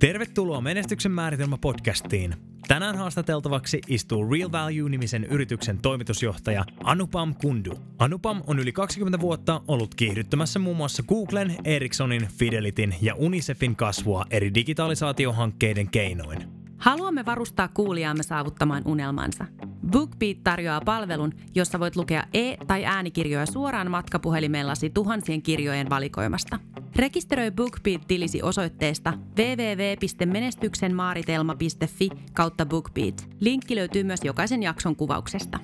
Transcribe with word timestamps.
Tervetuloa 0.00 0.60
Menestyksen 0.60 1.12
määritelmä 1.12 1.56
podcastiin. 1.60 2.34
Tänään 2.68 2.96
haastateltavaksi 2.96 3.80
istuu 3.88 4.30
Real 4.30 4.52
Value-nimisen 4.52 5.24
yrityksen 5.24 5.78
toimitusjohtaja 5.82 6.64
Anupam 6.84 7.34
Kundu. 7.34 7.72
Anupam 7.98 8.42
on 8.46 8.58
yli 8.58 8.72
20 8.72 9.20
vuotta 9.20 9.60
ollut 9.68 9.94
kiihdyttämässä 9.94 10.58
muun 10.58 10.76
muassa 10.76 11.02
Googlen, 11.02 11.56
Ericssonin, 11.64 12.28
Fidelityn 12.38 12.94
ja 13.02 13.14
Unicefin 13.14 13.76
kasvua 13.76 14.24
eri 14.30 14.54
digitalisaatiohankkeiden 14.54 15.90
keinoin. 15.90 16.38
Haluamme 16.76 17.26
varustaa 17.26 17.68
kuulijaamme 17.68 18.22
saavuttamaan 18.22 18.82
unelmansa. 18.86 19.46
BookBeat 19.90 20.36
tarjoaa 20.44 20.80
palvelun, 20.80 21.32
jossa 21.54 21.80
voit 21.80 21.96
lukea 21.96 22.24
e- 22.34 22.56
tai 22.66 22.84
äänikirjoja 22.84 23.46
suoraan 23.46 23.90
matkapuhelimellasi 23.90 24.90
tuhansien 24.90 25.42
kirjojen 25.42 25.90
valikoimasta. 25.90 26.58
Rekisteröi 26.96 27.50
BookBeat-tilisi 27.50 28.42
osoitteesta 28.42 29.12
www.menestyksenmaaritelma.fi 29.36 32.08
kautta 32.32 32.66
BookBeat. 32.66 33.28
Linkki 33.40 33.76
löytyy 33.76 34.04
myös 34.04 34.20
jokaisen 34.24 34.62
jakson 34.62 34.96
kuvauksesta. 34.96 35.58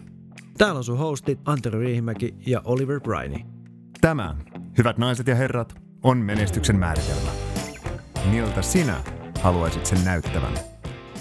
Täällä 0.59 0.79
on 0.79 0.85
sun 0.85 0.99
hostit 0.99 1.41
Antero 1.45 1.81
Riihimäki 1.81 2.35
ja 2.47 2.63
Oliver 2.65 3.01
Briney. 3.01 3.39
Tämä, 4.01 4.37
hyvät 4.79 4.99
naiset 4.99 5.27
ja 5.27 5.35
herrat, 5.35 5.75
on 6.03 6.19
menestyksen 6.19 6.77
määritelmä. 6.77 7.31
Miltä 8.31 8.63
sinä 8.63 9.01
haluaisit 9.43 9.87
sen 9.87 10.05
näyttävän? 10.05 10.76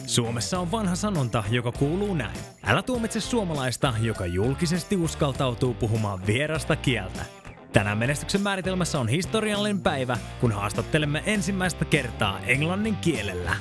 Suomessa 0.06 0.60
on 0.60 0.72
vanha 0.72 0.96
sanonta, 0.96 1.44
joka 1.50 1.72
kuuluu 1.72 2.14
näin. 2.14 2.38
Älä 2.64 2.82
tuomitse 2.82 3.20
suomalaista, 3.20 3.94
joka 4.02 4.26
julkisesti 4.26 4.96
uskaltautuu 4.96 5.74
puhumaan 5.74 6.28
vierasta 6.28 6.76
kieltä. 6.76 7.26
Tänään 7.74 7.98
menestyksen 7.98 8.42
määritelmässä 8.42 9.00
on 9.00 9.08
historiallinen 9.08 9.82
päivä, 9.82 10.18
kun 10.42 10.52
haastattelemme 10.52 11.24
ensimmäistä 11.26 11.86
kertaa 11.86 12.40
englannin 12.40 12.96
kielellä. 12.96 13.56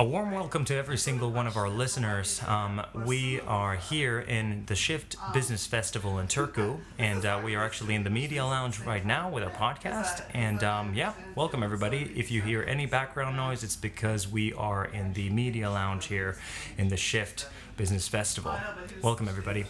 A 0.00 0.02
warm 0.02 0.30
welcome 0.30 0.64
to 0.64 0.74
every 0.74 0.96
single 0.96 1.30
one 1.30 1.46
of 1.46 1.58
our 1.58 1.68
listeners. 1.68 2.40
Um, 2.46 2.80
we 3.04 3.38
are 3.42 3.76
here 3.76 4.18
in 4.18 4.64
the 4.64 4.74
Shift 4.74 5.16
Business 5.34 5.66
Festival 5.66 6.18
in 6.18 6.26
Turku, 6.26 6.78
and 6.96 7.26
uh, 7.26 7.38
we 7.44 7.54
are 7.54 7.62
actually 7.62 7.94
in 7.94 8.02
the 8.02 8.08
media 8.08 8.46
lounge 8.46 8.80
right 8.80 9.04
now 9.04 9.28
with 9.28 9.44
our 9.44 9.50
podcast. 9.50 10.22
And 10.32 10.64
um, 10.64 10.94
yeah, 10.94 11.12
welcome 11.34 11.62
everybody. 11.62 12.14
If 12.16 12.30
you 12.30 12.40
hear 12.40 12.62
any 12.62 12.86
background 12.86 13.36
noise, 13.36 13.62
it's 13.62 13.76
because 13.76 14.26
we 14.26 14.54
are 14.54 14.86
in 14.86 15.12
the 15.12 15.28
media 15.28 15.68
lounge 15.70 16.06
here 16.06 16.38
in 16.78 16.88
the 16.88 16.96
Shift 16.96 17.46
Business 17.76 18.08
Festival. 18.08 18.56
Welcome 19.02 19.28
everybody. 19.28 19.66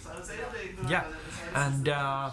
Yeah, 0.88 1.06
and 1.56 1.88
uh, 1.88 2.30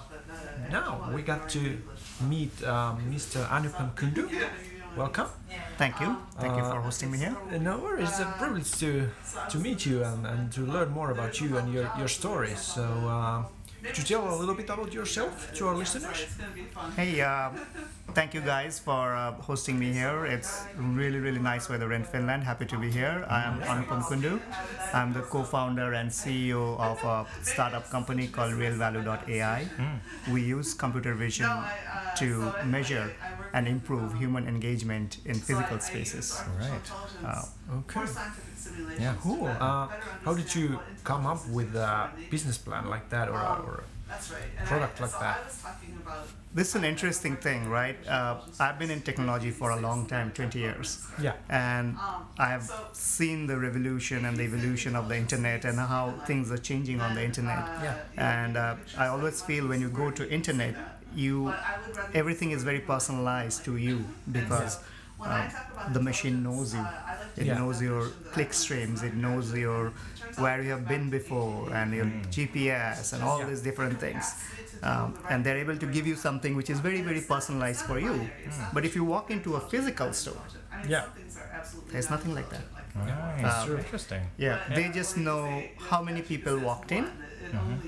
now 0.70 1.10
we 1.16 1.24
got 1.24 1.50
to 1.50 1.82
meet 2.30 2.64
um, 2.64 3.12
Mr. 3.12 3.44
Anupam 3.48 3.96
Kundu. 3.96 4.30
Welcome. 4.98 5.28
Thank 5.78 6.00
you. 6.02 6.18
Thank 6.40 6.58
you 6.58 6.64
for 6.64 6.82
hosting 6.82 7.12
me 7.12 7.18
here. 7.20 7.36
Uh, 7.54 7.58
No 7.60 7.78
worries, 7.78 8.10
it's 8.10 8.20
a 8.20 8.26
privilege 8.38 8.72
to 8.80 8.90
to 9.52 9.58
meet 9.60 9.86
you 9.86 10.04
and, 10.04 10.26
and 10.26 10.52
to 10.54 10.62
learn 10.62 10.90
more 10.90 11.12
about 11.12 11.40
you 11.42 11.58
and 11.58 11.72
your, 11.74 11.86
your 11.98 12.08
story. 12.08 12.56
So, 12.56 12.84
uh, 12.84 13.44
could 13.84 13.98
you 14.00 14.04
tell 14.18 14.24
a 14.28 14.38
little 14.42 14.56
bit 14.56 14.70
about 14.70 14.92
yourself 14.94 15.54
to 15.58 15.68
our 15.68 15.76
listeners? 15.76 16.26
Hey, 16.96 17.22
uh, 17.22 17.50
thank 18.18 18.34
you 18.34 18.42
guys 18.42 18.80
for 18.80 19.14
uh, 19.16 19.32
hosting 19.50 19.78
me 19.80 19.94
here. 19.94 20.26
It's 20.26 20.52
really, 20.76 21.20
really 21.20 21.40
nice 21.40 21.70
weather 21.70 21.94
in 21.94 22.04
Finland. 22.04 22.44
Happy 22.44 22.66
to 22.66 22.78
be 22.80 22.90
here. 22.90 23.24
I 23.30 23.44
am 23.50 23.62
Anupam 23.62 24.02
Kundu. 24.10 24.40
I'm 24.94 25.14
the 25.14 25.22
co-founder 25.22 25.94
and 25.94 26.10
CEO 26.10 26.64
of 26.80 26.98
a 27.04 27.26
startup 27.44 27.86
company 27.92 28.28
called 28.28 28.54
RealValue.ai. 28.54 29.60
We 30.34 30.42
use 30.42 30.74
computer 30.74 31.14
vision 31.14 31.50
to 32.18 32.52
measure 32.66 33.08
and 33.54 33.68
improve 33.68 34.14
human 34.18 34.48
engagement 34.48 35.18
in 35.26 35.36
physical 35.36 35.80
spaces. 35.80 36.42
Right. 36.60 36.92
Uh, 37.26 37.44
Okay. 37.80 38.06
Yeah. 39.00 39.14
Cool. 39.22 39.46
Uh, 39.48 39.88
how 40.26 40.34
did 40.34 40.54
you 40.56 40.80
come 41.04 41.26
up 41.26 41.48
with 41.50 41.76
a 41.76 42.10
business 42.32 42.58
plan 42.58 42.90
like 42.90 43.10
that 43.10 43.28
or, 43.30 43.36
a- 43.38 43.62
or 43.66 43.84
a 44.10 44.66
product 44.66 45.00
like 45.02 45.12
that? 45.20 45.40
this 46.54 46.70
is 46.70 46.76
an 46.76 46.84
interesting 46.86 47.36
thing, 47.36 47.70
right? 47.70 47.98
Uh, 48.08 48.38
I've 48.60 48.80
been 48.80 48.90
in 48.90 49.02
technology 49.02 49.52
for 49.52 49.72
a 49.72 49.80
long 49.80 50.06
time, 50.08 50.32
20 50.32 50.58
years. 50.60 51.06
Yeah. 51.22 51.34
and 51.50 51.98
I 52.40 52.48
have 52.48 52.72
seen 52.94 53.48
the 53.48 53.58
revolution 53.58 54.26
and 54.26 54.36
the 54.38 54.44
evolution 54.44 54.96
of 54.96 55.08
the 55.10 55.18
internet 55.18 55.66
and 55.66 55.78
how 55.78 56.14
things 56.26 56.52
are 56.52 56.58
changing 56.58 57.00
on 57.02 57.16
the 57.16 57.24
internet. 57.24 57.64
Yeah. 57.84 57.96
And 58.18 58.58
uh, 58.58 58.76
I 58.98 59.08
always 59.08 59.42
feel 59.42 59.68
when 59.68 59.82
you 59.82 59.90
go 59.90 60.10
to 60.10 60.28
internet, 60.32 60.76
you 61.18 61.54
everything 62.14 62.52
is 62.52 62.64
very 62.64 62.80
personalized 62.94 63.66
to 63.66 63.76
you 63.78 63.98
because 64.32 64.80
uh, 65.20 65.50
the 65.94 66.00
machine 66.00 66.44
knows 66.44 66.74
you. 66.76 66.86
It 67.38 67.46
Yeah. 67.48 67.58
knows 67.60 67.82
your 67.82 68.04
click 68.34 68.52
streams. 68.54 69.04
It 69.10 69.16
knows 69.16 69.54
your 69.54 69.94
where 70.44 70.62
you 70.62 70.70
have 70.76 70.88
been 70.88 71.10
before 71.10 71.72
and 71.74 71.94
your 72.00 72.06
GPS 72.36 73.14
and 73.14 73.24
all 73.24 73.40
Yeah. 73.40 73.48
these 73.50 73.62
different 73.70 74.00
things. 74.00 74.26
Um, 74.84 75.16
and 75.32 75.44
they're 75.44 75.58
able 75.66 75.78
to 75.84 75.88
give 75.96 76.06
you 76.12 76.16
something 76.28 76.56
which 76.60 76.70
is 76.70 76.80
very 76.88 77.02
very 77.10 77.22
personalized 77.34 77.84
for 77.90 77.98
you. 78.08 78.16
But 78.76 78.86
if 78.90 78.96
you 78.96 79.04
walk 79.16 79.32
into 79.38 79.56
a 79.56 79.62
physical 79.74 80.14
store, 80.14 80.44
Yeah. 80.88 81.06
there's 81.92 82.10
nothing 82.16 82.34
like 82.40 82.50
that. 82.56 82.66
Nice. 82.96 83.70
Interesting. 83.70 84.24
Yeah, 84.38 84.58
they 84.76 84.86
just 84.90 85.18
know 85.18 85.42
how 85.90 86.02
many 86.10 86.22
people 86.22 86.58
walked 86.70 86.92
in, 86.92 87.06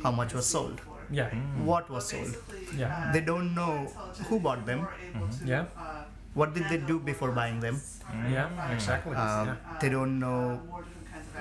how 0.04 0.12
much 0.12 0.34
was 0.34 0.46
sold, 0.56 0.82
Yeah. 1.12 1.30
Mm. 1.30 1.64
what 1.66 1.90
was 1.90 2.10
sold. 2.10 2.36
Yeah. 2.78 3.12
They 3.14 3.22
don't 3.22 3.54
know 3.56 3.88
who 4.28 4.40
bought 4.40 4.66
them, 4.66 4.82
mm-hmm. 4.88 5.48
Yeah. 5.48 5.66
what 6.34 6.54
did 6.54 6.70
they 6.70 6.78
do 6.78 7.00
before 7.00 7.32
buying 7.32 7.60
them. 7.60 7.82
Mm. 8.12 8.32
Yeah. 8.32 8.74
Exactly. 8.74 9.16
Um, 9.16 9.48
yeah. 9.48 9.56
They 9.82 9.90
don't 9.90 10.20
know 10.20 10.62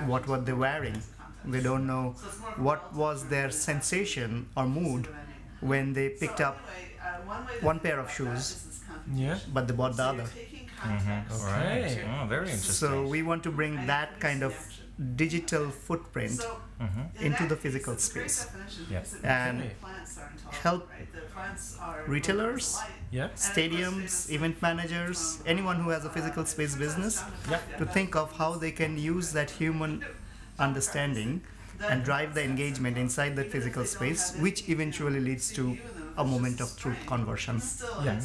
what 0.05 0.27
were 0.27 0.39
they 0.39 0.53
wearing. 0.53 1.01
They 1.45 1.61
don't 1.61 1.87
know 1.87 2.15
what 2.57 2.93
was 2.93 3.25
their 3.27 3.49
sensation 3.51 4.47
or 4.57 4.65
mood 4.67 5.07
when 5.61 5.93
they 5.93 6.09
picked 6.09 6.41
up 6.41 6.57
one 7.61 7.79
pair 7.79 7.99
of 7.99 8.11
shoes, 8.11 8.79
Yeah. 9.13 9.37
but 9.53 9.67
they 9.67 9.73
bought 9.73 9.95
the 9.97 10.03
other. 10.03 10.23
Mm-hmm. 10.23 11.45
Right. 11.45 11.83
Okay. 11.91 12.03
Oh, 12.21 12.25
very 12.27 12.45
interesting. 12.49 12.73
So 12.89 13.05
we 13.07 13.21
want 13.23 13.43
to 13.43 13.51
bring 13.51 13.85
that 13.87 14.19
kind 14.19 14.43
of 14.43 14.55
digital 15.15 15.69
footprint 15.69 16.41
mm-hmm. 16.81 17.25
into 17.25 17.45
the 17.47 17.55
physical 17.55 17.95
space 17.97 18.47
yeah. 18.89 19.03
and 19.23 19.61
Okay. 19.61 19.71
help 20.61 20.89
retailers, 22.07 22.77
Yeah. 23.11 23.29
stadiums, 23.35 24.29
event 24.29 24.61
managers, 24.61 25.41
anyone 25.45 25.77
who 25.77 25.89
has 25.91 26.03
a 26.03 26.09
physical 26.09 26.45
space 26.45 26.75
business 26.75 27.23
Yeah. 27.49 27.59
to 27.77 27.85
think 27.85 28.15
of 28.15 28.35
how 28.37 28.55
they 28.55 28.71
can 28.71 28.97
use 28.97 29.31
that 29.31 29.51
human 29.51 30.03
understanding 30.59 31.41
and 31.89 32.03
drive 32.03 32.33
the 32.33 32.43
engagement 32.43 32.97
inside 32.97 33.37
that 33.37 33.49
physical 33.51 33.85
space, 33.85 34.35
which 34.35 34.67
eventually 34.67 35.21
leads 35.21 35.51
to 35.53 35.77
a 36.19 36.23
moment 36.25 36.59
of 36.61 36.69
truth 36.77 37.01
conversion. 37.07 37.61
Yeah. 38.03 38.19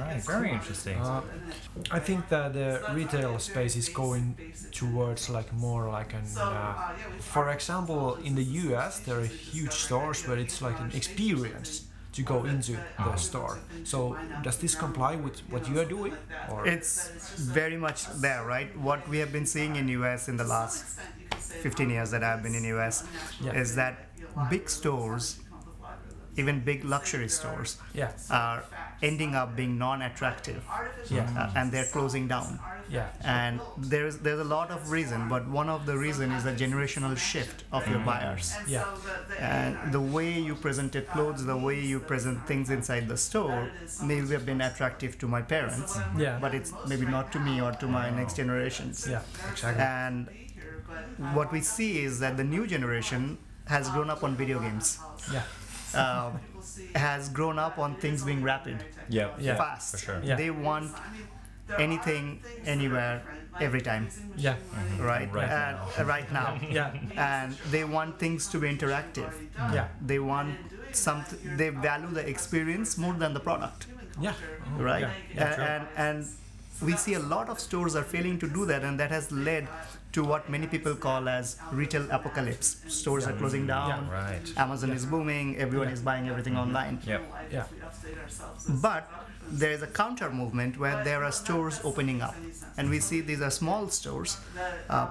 Right. 0.00 0.22
Very 0.26 0.50
interesting. 0.52 0.98
Uh, 0.98 1.22
I 1.90 2.00
think 2.00 2.28
that 2.28 2.52
the 2.52 2.70
retail 2.92 3.38
space 3.38 3.76
is 3.76 3.88
going 3.88 4.36
towards 4.72 5.30
like 5.30 5.52
more 5.54 5.88
like 5.98 6.12
an. 6.14 6.24
Uh, 6.36 6.74
for 7.20 7.50
example, 7.50 8.16
in 8.28 8.34
the 8.34 8.44
U.S., 8.66 9.00
there 9.00 9.18
are 9.20 9.24
huge 9.52 9.72
stores 9.72 10.26
where 10.26 10.38
it's 10.38 10.60
like 10.60 10.78
an 10.80 10.90
experience 10.92 11.84
to 12.12 12.22
go 12.22 12.44
into 12.44 12.76
the 13.06 13.16
store. 13.16 13.58
So 13.84 14.16
does 14.42 14.56
this 14.58 14.74
comply 14.74 15.14
with 15.16 15.38
what 15.52 15.68
you 15.68 15.78
are 15.80 15.84
doing? 15.84 16.14
Or 16.50 16.66
It's 16.66 17.10
very 17.58 17.76
much 17.76 18.00
there, 18.20 18.44
right? 18.44 18.68
What 18.88 19.08
we 19.08 19.18
have 19.18 19.30
been 19.32 19.46
seeing 19.46 19.76
in 19.76 19.86
US 19.88 20.28
in 20.28 20.36
the 20.36 20.44
last 20.56 20.84
15 21.62 21.90
years 21.90 22.10
that 22.10 22.24
I've 22.24 22.42
been 22.42 22.54
in 22.54 22.64
US 22.76 23.04
Yeah. 23.40 23.52
is 23.62 23.74
that 23.76 23.94
big 24.50 24.68
stores, 24.68 25.38
even 26.38 26.60
big 26.60 26.84
luxury 26.84 27.28
stores, 27.28 27.78
yeah, 27.94 28.12
are 28.30 28.64
ending 29.02 29.34
up 29.34 29.54
being 29.56 29.78
non-attractive 29.78 30.62
yeah, 31.08 31.28
uh, 31.38 31.52
and 31.56 31.70
they're 31.72 31.86
closing 31.86 32.26
down. 32.28 32.58
Yeah, 32.90 33.08
and 33.22 33.60
there's 33.76 34.18
there's 34.18 34.40
a 34.40 34.44
lot 34.44 34.70
of 34.70 34.90
reason 34.90 35.28
but 35.28 35.46
one 35.48 35.68
of 35.68 35.84
the 35.84 35.96
reason 35.96 36.30
is 36.32 36.46
a 36.46 36.52
generational 36.54 37.16
shift 37.16 37.64
of 37.70 37.86
your 37.88 37.98
buyers. 38.00 38.54
Yeah, 38.66 38.86
and 39.38 39.92
the 39.92 40.00
way 40.00 40.30
you 40.48 40.54
presented 40.54 41.06
clothes 41.08 41.44
the 41.44 41.56
way 41.56 41.78
you 41.80 42.00
present 42.00 42.46
things 42.46 42.70
inside 42.70 43.06
the 43.08 43.16
store 43.16 43.70
maybe 44.02 44.28
have 44.28 44.46
been 44.46 44.62
attractive 44.62 45.18
to 45.18 45.28
my 45.28 45.42
parents 45.42 45.98
Yeah. 46.16 46.38
but 46.40 46.54
it's 46.54 46.72
maybe 46.86 47.06
not 47.06 47.30
to 47.32 47.38
me 47.40 47.60
or 47.60 47.72
to 47.72 47.86
my 47.86 48.10
next 48.10 48.36
generations. 48.36 49.06
Yeah, 49.08 49.22
exactly. 49.52 49.82
and 49.82 50.28
what 51.34 51.52
we 51.52 51.60
see 51.60 52.02
is 52.04 52.20
that 52.20 52.36
the 52.36 52.44
new 52.44 52.66
generation 52.66 53.38
has 53.66 53.88
grown 53.90 54.10
up 54.10 54.24
on 54.24 54.34
video 54.34 54.58
games. 54.60 54.98
Yeah, 55.32 55.42
um, 55.94 56.40
has 56.94 57.28
grown 57.28 57.58
up 57.58 57.78
on 57.78 57.94
things 57.96 58.24
being 58.24 58.42
rapid. 58.42 58.84
Yeah. 59.08 59.30
Yeah. 59.38 59.56
fast. 59.56 59.92
For 59.92 59.98
sure. 59.98 60.20
Yeah. 60.22 60.36
they 60.36 60.50
want 60.50 60.92
anything 61.78 62.40
anywhere 62.64 63.22
every 63.60 63.80
time. 63.80 64.08
Yeah, 64.36 64.56
right? 64.98 65.32
Right 65.32 65.48
and 65.48 65.76
uh, 65.98 66.04
right 66.04 66.30
now. 66.32 66.58
Yeah, 66.70 66.92
and 67.16 67.54
they 67.70 67.84
want 67.84 68.18
things 68.18 68.48
to 68.48 68.58
be 68.58 68.68
interactive. 68.68 69.32
Yeah, 69.72 69.88
they 70.00 70.18
want 70.18 70.56
some 70.92 71.24
they 71.44 71.70
value 71.70 72.08
the 72.08 72.26
experience 72.26 72.96
more 72.98 73.14
than 73.14 73.34
the 73.34 73.40
product. 73.40 73.86
Yeah, 74.20 74.34
right? 74.78 75.00
Yeah, 75.00 75.12
yeah, 75.34 75.52
and, 75.52 75.62
and 75.62 75.88
and 75.96 76.26
we 76.82 76.92
see 76.96 77.14
a 77.14 77.18
lot 77.20 77.48
of 77.48 77.58
stores 77.60 77.96
are 77.96 78.04
failing 78.04 78.38
to 78.38 78.48
do 78.48 78.64
that, 78.66 78.82
and 78.84 78.98
that 79.00 79.10
has 79.10 79.30
led 79.32 79.68
to 80.18 80.24
what 80.24 80.48
many 80.54 80.66
people 80.66 80.94
call 81.06 81.28
as 81.28 81.56
retail 81.70 82.04
apocalypse. 82.10 82.68
Stores 82.88 83.26
are 83.28 83.36
closing 83.40 83.66
down. 83.66 83.88
Yeah, 83.90 84.20
Right. 84.22 84.46
Amazon 84.64 84.90
is 84.98 85.06
booming. 85.06 85.56
Everyone 85.66 85.88
is 85.96 86.00
buying 86.10 86.28
everything 86.28 86.56
online. 86.64 86.98
Yep. 87.06 87.22
Yeah. 87.52 87.64
But 88.86 89.08
there 89.62 89.70
is 89.76 89.82
a 89.82 89.86
counter 89.86 90.30
movement 90.40 90.78
where 90.78 91.04
there 91.04 91.22
are 91.24 91.32
stores 91.32 91.80
opening 91.84 92.20
up, 92.20 92.34
and 92.76 92.90
we 92.90 92.98
see 93.08 93.20
these 93.30 93.40
are 93.48 93.50
small 93.62 93.88
stores, 93.98 94.36
uh, 94.90 95.06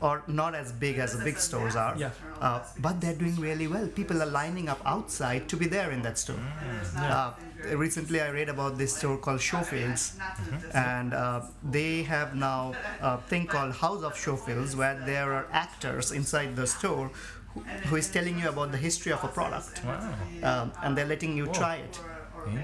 or 0.00 0.22
not 0.26 0.54
as 0.54 0.72
big 0.72 0.98
as 0.98 1.16
the 1.16 1.22
big 1.24 1.38
stores 1.38 1.76
are. 1.76 1.94
Yeah. 1.96 2.10
Uh, 2.40 2.60
but 2.78 3.00
they're 3.00 3.14
doing 3.14 3.36
really 3.36 3.66
well. 3.66 3.86
People 3.86 4.22
are 4.22 4.26
lining 4.26 4.68
up 4.68 4.80
outside 4.86 5.48
to 5.50 5.56
be 5.56 5.66
there 5.66 5.90
in 5.90 6.00
that 6.02 6.16
store. 6.18 6.40
Uh, 6.96 7.32
recently, 7.74 8.20
I 8.20 8.30
read 8.30 8.48
about 8.48 8.78
this 8.78 8.96
store 8.96 9.18
called 9.18 9.40
Showfields, 9.40 10.14
and 10.74 11.12
uh, 11.12 11.42
they 11.62 12.02
have 12.04 12.34
now 12.34 12.74
a 13.02 13.18
thing 13.18 13.46
called 13.46 13.74
House 13.74 14.02
of 14.02 14.14
Showfields, 14.14 14.74
where 14.74 14.94
there 15.04 15.32
are 15.34 15.46
actors 15.52 16.12
inside 16.12 16.56
the 16.56 16.66
store 16.66 17.10
who, 17.54 17.60
who 17.60 17.96
is 17.96 18.08
telling 18.08 18.38
you 18.38 18.48
about 18.48 18.72
the 18.72 18.78
history 18.78 19.12
of 19.12 19.22
a 19.24 19.28
product, 19.28 19.82
Wow. 19.84 20.14
um, 20.44 20.72
and 20.82 20.96
they're 20.96 21.04
letting 21.14 21.36
you 21.36 21.46
try 21.48 21.76
it. 21.76 22.00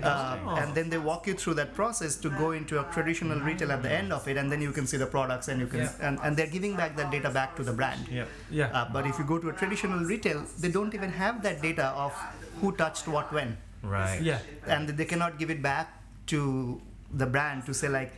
Uh, 0.03 0.39
and 0.61 0.75
then 0.75 0.89
they 0.91 0.99
walk 0.99 1.27
you 1.27 1.35
through 1.35 1.55
that 1.55 1.75
process 1.75 2.17
to 2.17 2.31
go 2.31 2.51
into 2.53 2.81
a 2.81 2.85
traditional 2.93 3.39
retail 3.41 3.73
at 3.73 3.83
the 3.83 3.91
end 3.93 4.13
of 4.13 4.27
it, 4.29 4.37
and 4.37 4.51
then 4.51 4.61
you 4.61 4.73
can 4.73 4.87
see 4.87 4.97
the 4.97 5.07
products, 5.07 5.49
and 5.49 5.61
you 5.61 5.67
can, 5.67 5.81
Yeah. 5.81 5.93
and, 6.01 6.19
and 6.23 6.37
they're 6.37 6.47
giving 6.59 6.77
back 6.77 6.97
that 6.97 7.11
data 7.11 7.31
back 7.31 7.57
to 7.57 7.63
the 7.63 7.73
brand. 7.73 8.07
Yep. 8.09 8.29
Yeah. 8.51 8.67
Uh, 8.73 8.89
but 8.93 9.07
if 9.07 9.19
you 9.19 9.25
go 9.25 9.39
to 9.39 9.49
a 9.49 9.53
traditional 9.53 10.01
retail, 10.01 10.45
they 10.61 10.71
don't 10.71 10.95
even 10.95 11.11
have 11.11 11.43
that 11.43 11.63
data 11.63 11.87
of 11.89 12.13
who 12.61 12.73
touched 12.73 13.07
what 13.09 13.33
when, 13.33 13.57
Right. 13.83 14.21
yeah. 14.23 14.39
and 14.67 14.89
they 14.89 15.05
cannot 15.05 15.39
give 15.39 15.51
it 15.51 15.63
back 15.63 15.93
to 16.27 16.81
the 17.13 17.27
brand 17.27 17.67
to 17.67 17.75
say 17.75 17.89
like, 17.89 18.13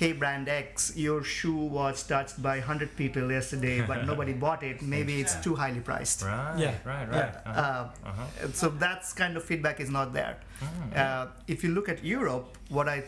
"Hey, 0.00 0.12
brand 0.12 0.48
X, 0.48 0.92
your 0.96 1.22
shoe 1.24 1.56
was 1.76 2.02
touched 2.12 2.40
by 2.42 2.56
100 2.58 2.96
people 2.96 3.30
yesterday, 3.36 3.80
but 3.90 4.04
nobody 4.10 4.32
bought 4.44 4.62
it. 4.62 4.82
Maybe 4.82 5.20
it's 5.20 5.34
too 5.46 5.54
highly 5.62 5.80
priced." 5.80 6.22
Right. 6.22 6.58
Yeah. 6.64 6.74
Right. 6.90 7.08
Yeah. 7.12 7.18
Right. 7.20 7.34
Uh-huh. 7.46 7.60
Uh, 7.60 8.10
Uh-huh. 8.10 8.48
So 8.52 8.68
that's 8.84 9.12
kind 9.22 9.36
of 9.36 9.44
feedback 9.52 9.80
is 9.86 9.90
not 9.98 10.12
there. 10.20 10.36
Mm. 10.60 10.96
Uh, 11.04 11.26
if 11.56 11.64
you 11.64 11.70
look 11.78 11.88
at 11.88 12.04
Europe, 12.04 12.56
what 12.78 12.88
I 12.88 12.98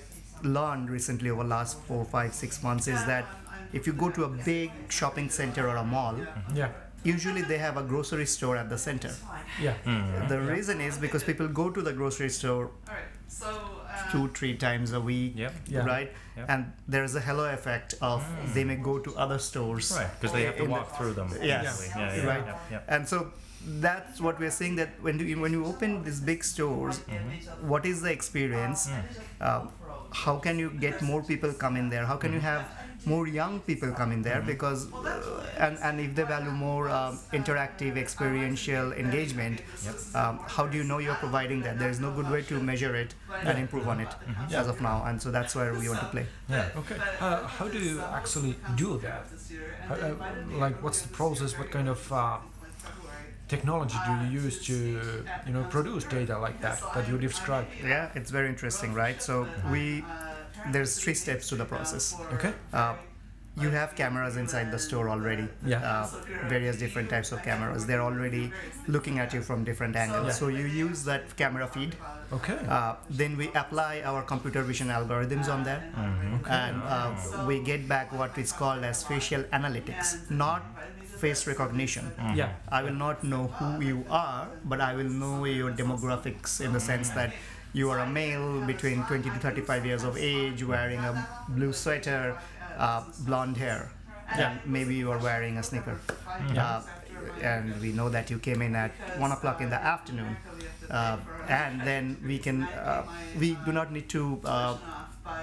learned 0.59 0.91
recently 0.99 1.31
over 1.31 1.43
the 1.43 1.49
last 1.57 1.79
four, 1.89 2.05
five, 2.05 2.35
six 2.35 2.63
months 2.69 2.89
is 2.89 3.05
that 3.07 3.25
if 3.73 3.87
you 3.87 3.93
go 4.05 4.11
to 4.11 4.25
a 4.25 4.29
big 4.53 4.71
shopping 5.01 5.29
center 5.41 5.69
or 5.73 5.77
a 5.77 5.85
mall, 5.97 6.17
Yeah. 6.61 6.71
usually 7.05 7.43
they 7.51 7.59
have 7.59 7.77
a 7.77 7.83
grocery 7.91 8.27
store 8.27 8.57
at 8.63 8.69
the 8.75 8.79
center. 8.79 9.13
Yeah. 9.67 9.75
Mm. 9.85 10.29
The 10.33 10.41
reason 10.41 10.81
is 10.81 10.99
because 11.05 11.23
people 11.31 11.47
go 11.63 11.71
to 11.71 11.83
the 11.89 11.93
grocery 12.01 12.31
store 12.31 12.71
two, 14.11 14.29
three 14.29 14.57
times 14.57 14.93
a 14.93 15.01
week, 15.01 15.33
Yep. 15.37 15.55
Yeah. 15.67 15.85
right? 15.85 16.13
Yep. 16.37 16.47
And 16.49 16.73
there's 16.89 17.15
a 17.15 17.21
halo 17.21 17.45
effect 17.53 17.95
of 18.01 18.25
hmm. 18.25 18.53
they 18.55 18.65
may 18.65 18.77
go 18.77 18.99
to 18.99 19.15
other 19.17 19.39
stores. 19.39 19.93
Right. 19.97 20.09
Because 20.21 20.33
they 20.33 20.45
have 20.45 20.57
to 20.57 20.65
in 20.65 20.69
the- 20.69 20.77
walk 20.77 20.97
through 20.97 21.15
them. 21.15 21.31
Yes. 21.43 21.65
easily. 21.65 22.03
Yeah. 22.03 22.17
Yeah. 22.17 22.27
Right. 22.27 22.47
Yep. 22.47 22.61
Yep. 22.71 22.85
And 22.89 23.09
so 23.09 23.33
that's 23.67 24.21
what 24.21 24.39
we're 24.39 24.51
saying 24.51 24.77
that 24.77 24.89
when 25.03 25.19
you, 25.19 25.41
when 25.41 25.53
you 25.53 25.65
open 25.67 26.03
these 26.03 26.21
big 26.21 26.43
stores, 26.45 27.01
mm-hmm. 27.01 27.69
what 27.69 27.85
is 27.85 28.01
the 28.03 28.11
experience? 28.11 28.89
Mm. 28.89 29.03
Uh, 29.41 29.67
how 30.13 30.37
can 30.39 30.59
you 30.59 30.71
get 30.71 31.03
more 31.03 31.23
people 31.23 31.53
come 31.53 31.77
in 31.77 31.89
there? 31.91 32.07
How 32.07 32.17
can 32.17 32.33
you 32.33 32.41
have 32.41 32.67
more 33.07 33.27
young 33.27 33.61
people 33.61 33.91
come 33.93 34.13
in 34.13 34.23
there? 34.23 34.43
Because 34.43 34.93
uh, 34.93 35.47
and 35.59 35.79
and 35.83 36.01
if 36.01 36.15
they 36.15 36.23
value 36.23 36.51
more 36.51 36.89
um, 36.89 37.19
interactive, 37.33 37.97
experiential 37.97 38.93
engagement, 38.93 39.63
um, 40.15 40.41
how 40.47 40.67
do 40.67 40.77
you 40.77 40.85
know 40.85 40.99
you're 40.99 41.15
providing 41.15 41.61
that? 41.63 41.79
There 41.79 41.91
is 41.91 42.01
no 42.01 42.11
good 42.13 42.31
way 42.31 42.43
to 42.43 42.61
measure 42.61 42.95
it 42.95 43.15
and 43.43 43.59
improve 43.59 43.89
on 43.89 44.01
it 44.01 44.09
as 44.53 44.69
of 44.69 44.81
now, 44.81 45.05
and 45.07 45.21
so 45.21 45.31
that's 45.31 45.55
where 45.55 45.73
we 45.75 45.89
want 45.89 46.01
to 46.01 46.07
play. 46.07 46.27
Yeah. 46.49 46.69
Okay. 46.77 46.97
Uh, 47.21 47.47
how 47.47 47.69
do 47.69 47.79
you 47.79 48.01
actually 48.01 48.57
do 48.77 48.99
that? 48.99 49.27
How, 49.89 49.95
uh, 49.95 50.15
like, 50.59 50.83
what's 50.83 51.03
the 51.03 51.09
process? 51.09 51.59
What 51.59 51.71
kind 51.71 51.89
of 51.89 52.13
uh, 52.13 52.39
technology 53.49 53.97
do 54.07 54.13
you 54.25 54.43
use 54.43 54.65
to, 54.67 54.75
you 55.47 55.53
know, 55.53 55.65
produce 55.65 56.05
data 56.05 56.39
like 56.39 56.61
that 56.61 56.81
that 56.95 57.09
you 57.09 57.19
described? 57.19 57.69
Yeah, 57.83 58.11
it's 58.15 58.31
very 58.31 58.49
interesting, 58.49 58.95
right? 58.95 59.21
So 59.23 59.47
we 59.71 60.05
there's 60.73 60.99
three 61.03 61.15
steps 61.15 61.49
to 61.49 61.57
the 61.57 61.65
process. 61.65 62.15
Okay. 62.35 62.53
Uh, 62.73 62.95
you 63.61 63.69
have 63.71 63.95
cameras 63.97 64.37
inside 64.37 64.71
the 64.71 64.79
store 64.79 65.09
already. 65.11 65.47
Yeah. 65.67 65.81
Uh, 65.83 66.07
various 66.49 66.79
different 66.79 67.11
types 67.11 67.33
of 67.33 67.43
cameras. 67.43 67.85
They're 67.87 68.01
already 68.01 68.53
looking 68.87 69.19
at 69.19 69.35
you 69.35 69.43
from 69.43 69.65
different 69.65 69.97
angles. 69.97 70.27
Yeah. 70.29 70.33
So 70.33 70.49
you 70.49 70.65
use 70.67 71.05
that 71.05 71.37
camera 71.37 71.67
feed. 71.67 71.97
Okay. 72.33 72.57
Uh, 72.69 72.95
then 73.11 73.37
we 73.37 73.49
apply 73.55 74.03
our 74.05 74.23
computer 74.23 74.63
vision 74.63 74.87
algorithms 74.89 75.49
on 75.49 75.65
that, 75.65 75.83
and 76.49 76.81
uh, 76.85 77.45
we 77.47 77.61
get 77.61 77.89
back 77.89 78.13
what 78.13 78.39
is 78.39 78.53
called 78.53 78.85
as 78.85 79.03
facial 79.03 79.43
analytics, 79.53 80.31
not 80.31 80.63
face 81.19 81.47
recognition. 81.47 82.11
yeah. 82.35 82.53
I 82.71 82.83
will 82.83 82.95
not 82.95 83.25
know 83.25 83.49
who 83.59 83.85
you 83.85 84.05
are, 84.09 84.49
but 84.65 84.81
I 84.81 84.95
will 84.95 85.11
know 85.11 85.45
your 85.45 85.73
demographics 85.73 86.61
in 86.61 86.73
the 86.73 86.81
sense 86.81 87.11
that 87.11 87.35
you 87.73 87.91
are 87.91 87.99
a 88.01 88.07
male 88.07 88.61
between 88.67 89.03
20 89.05 89.31
to 89.31 89.37
35 89.37 89.87
years 89.87 90.03
of 90.05 90.17
age, 90.17 90.65
wearing 90.65 90.99
a 91.01 91.27
blue 91.51 91.73
sweater, 91.73 92.37
uh, 92.79 93.05
blonde 93.21 93.57
hair, 93.57 93.91
and 94.37 94.59
maybe 94.67 94.95
you 94.95 95.11
are 95.11 95.19
wearing 95.19 95.59
a 95.59 95.63
sneaker. 95.63 95.99
Uh, 96.57 96.83
and 97.43 97.79
we 97.81 97.93
know 97.93 98.09
that 98.09 98.31
you 98.31 98.39
came 98.39 98.63
in 98.63 98.75
at 98.75 98.93
one 99.19 99.31
o'clock 99.33 99.61
in 99.61 99.71
the 99.71 99.77
afternoon, 99.81 100.37
uh, 100.91 101.17
and 101.49 101.81
then 101.83 102.17
we 102.27 102.39
can 102.39 102.63
uh, 102.65 103.05
we 103.39 103.57
do 103.65 103.73
not 103.73 103.93
need 103.93 104.09
to. 104.09 104.41
Uh, 104.45 104.77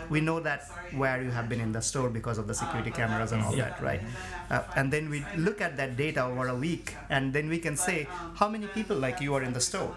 we 0.10 0.20
know 0.20 0.40
that 0.42 0.64
where 0.98 1.22
you 1.24 1.30
have 1.30 1.48
been 1.48 1.62
in 1.62 1.72
the 1.72 1.82
store 1.82 2.10
because 2.10 2.38
of 2.38 2.48
the 2.48 2.54
security 2.54 2.92
cameras 2.92 3.32
and 3.32 3.42
all 3.42 3.56
Yeah. 3.56 3.70
that, 3.70 3.82
right? 3.82 4.02
Uh, 4.50 4.64
and 4.76 4.92
then 4.92 5.10
we 5.10 5.24
look 5.38 5.62
at 5.62 5.78
that 5.78 5.96
data 5.96 6.26
over 6.26 6.48
a 6.50 6.56
week, 6.56 6.96
and 7.10 7.32
then 7.32 7.48
we 7.48 7.60
can 7.60 7.78
say 7.78 8.08
how 8.36 8.50
many 8.50 8.68
people 8.68 8.98
like 8.98 9.22
you 9.22 9.34
are 9.36 9.44
in 9.44 9.54
the 9.54 9.62
store 9.62 9.96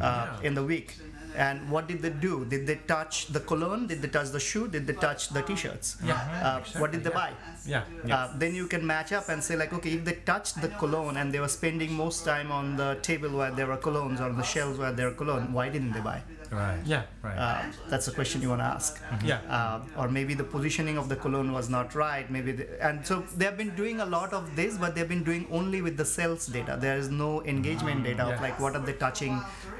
uh, 0.00 0.26
in 0.42 0.54
the 0.54 0.64
week, 0.64 0.96
and 1.36 1.70
what 1.70 1.86
did 1.88 2.02
they 2.02 2.10
do? 2.10 2.44
Did 2.44 2.66
they 2.66 2.76
touch 2.86 3.26
the 3.28 3.40
cologne? 3.40 3.86
Did 3.86 4.02
they 4.02 4.08
touch 4.08 4.30
the 4.30 4.40
shoe? 4.40 4.68
Did 4.68 4.86
they 4.86 4.94
touch 4.94 5.28
the 5.28 5.42
t-shirts? 5.42 5.96
Yeah. 6.04 6.14
Uh, 6.42 6.80
what 6.80 6.92
did 6.92 7.04
they 7.04 7.10
buy? 7.10 7.32
Yeah. 7.66 7.84
Uh, 8.10 8.32
then 8.36 8.54
you 8.54 8.66
can 8.66 8.86
match 8.86 9.12
up 9.12 9.28
and 9.28 9.42
say 9.42 9.56
like, 9.56 9.72
okay, 9.72 9.92
if 9.92 10.04
they 10.04 10.14
touched 10.32 10.60
the 10.60 10.68
cologne 10.68 11.16
and 11.16 11.32
they 11.32 11.40
were 11.40 11.48
spending 11.48 11.92
most 11.92 12.24
time 12.24 12.50
on 12.50 12.76
the 12.76 12.98
table 13.02 13.30
where 13.30 13.50
there 13.50 13.66
were 13.66 13.76
colognes 13.76 14.20
or 14.20 14.24
on 14.24 14.36
the 14.36 14.42
shelves 14.42 14.78
where 14.78 14.92
there 14.92 15.08
were 15.08 15.14
cologne, 15.14 15.52
why 15.52 15.68
didn't 15.68 15.92
they 15.92 16.00
buy? 16.00 16.22
Right. 16.50 16.80
Yeah. 16.84 17.02
Right. 17.22 17.36
Uh, 17.38 17.62
that's 17.88 18.08
a 18.08 18.12
question 18.12 18.42
you 18.42 18.48
want 18.48 18.60
to 18.60 18.64
ask. 18.64 19.00
Yeah. 19.24 19.38
Uh, 19.48 19.82
or 19.96 20.08
maybe 20.08 20.34
the 20.34 20.42
positioning 20.42 20.98
of 20.98 21.08
the 21.08 21.14
cologne 21.14 21.52
was 21.52 21.68
not 21.68 21.94
right. 21.94 22.28
Maybe 22.28 22.52
the, 22.52 22.84
and 22.84 23.06
so 23.06 23.20
they 23.36 23.44
have 23.44 23.56
been 23.56 23.74
doing 23.76 24.00
a 24.00 24.06
lot 24.06 24.32
of 24.32 24.56
this, 24.56 24.76
but 24.76 24.94
they've 24.96 25.08
been 25.08 25.22
doing 25.22 25.46
only 25.52 25.80
with 25.80 25.96
the 25.96 26.04
sales 26.04 26.46
data. 26.46 26.76
There 26.80 26.96
is 26.96 27.08
no 27.08 27.42
engagement 27.44 28.02
data 28.02 28.24
Yeah. 28.26 28.34
of 28.34 28.40
like 28.40 28.58
what 28.58 28.74
are 28.74 28.84
they 28.84 28.94
touching, 28.94 29.36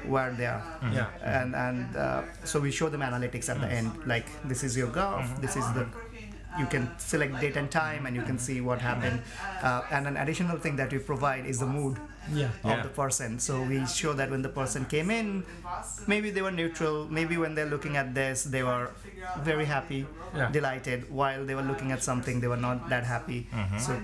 where 0.07 0.31
they 0.31 0.45
are. 0.45 0.63
Yeah. 0.93 1.07
And 1.23 1.55
and 1.55 1.95
uh, 1.97 2.21
so 2.45 2.59
we 2.61 2.71
show 2.71 2.87
them 2.87 3.01
analytics 3.01 3.49
at 3.49 3.59
the 3.59 3.67
end. 3.67 3.91
Like 4.05 4.27
this 4.47 4.63
is 4.63 4.77
your 4.77 4.87
graph. 4.87 5.41
This 5.41 5.57
is 5.57 5.65
the 5.73 5.87
you 6.59 6.65
can 6.65 6.89
select 6.99 7.39
date 7.39 7.55
and 7.55 7.71
time 7.71 8.05
and 8.05 8.15
you 8.15 8.21
can 8.23 8.37
see 8.37 8.59
what 8.61 8.79
happened. 8.79 9.21
Uh, 9.63 9.81
and 9.91 10.07
an 10.07 10.17
additional 10.17 10.57
thing 10.57 10.75
that 10.75 10.91
we 10.91 10.99
provide 10.99 11.45
is 11.45 11.59
the 11.59 11.65
mood 11.65 11.97
Yeah. 12.31 12.49
Yeah. 12.63 12.77
of 12.77 12.83
the 12.83 12.89
person. 12.89 13.39
So 13.39 13.63
we 13.63 13.85
show 13.87 14.13
that 14.13 14.29
when 14.29 14.41
the 14.41 14.49
person 14.49 14.85
came 14.85 15.09
in, 15.09 15.43
maybe 16.07 16.29
they 16.29 16.41
were 16.41 16.51
neutral. 16.51 17.07
Maybe 17.09 17.37
when 17.37 17.55
they're 17.55 17.69
looking 17.75 17.95
at 17.97 18.13
this, 18.13 18.43
they 18.43 18.63
were 18.63 18.91
very 19.49 19.65
happy, 19.65 20.05
Yeah. 20.35 20.51
delighted. 20.51 21.09
While 21.09 21.45
they 21.45 21.55
were 21.55 21.63
looking 21.71 21.91
at 21.91 22.03
something, 22.03 22.39
they 22.41 22.47
were 22.47 22.61
not 22.69 22.89
that 22.89 23.05
happy. 23.05 23.47
So 23.79 23.97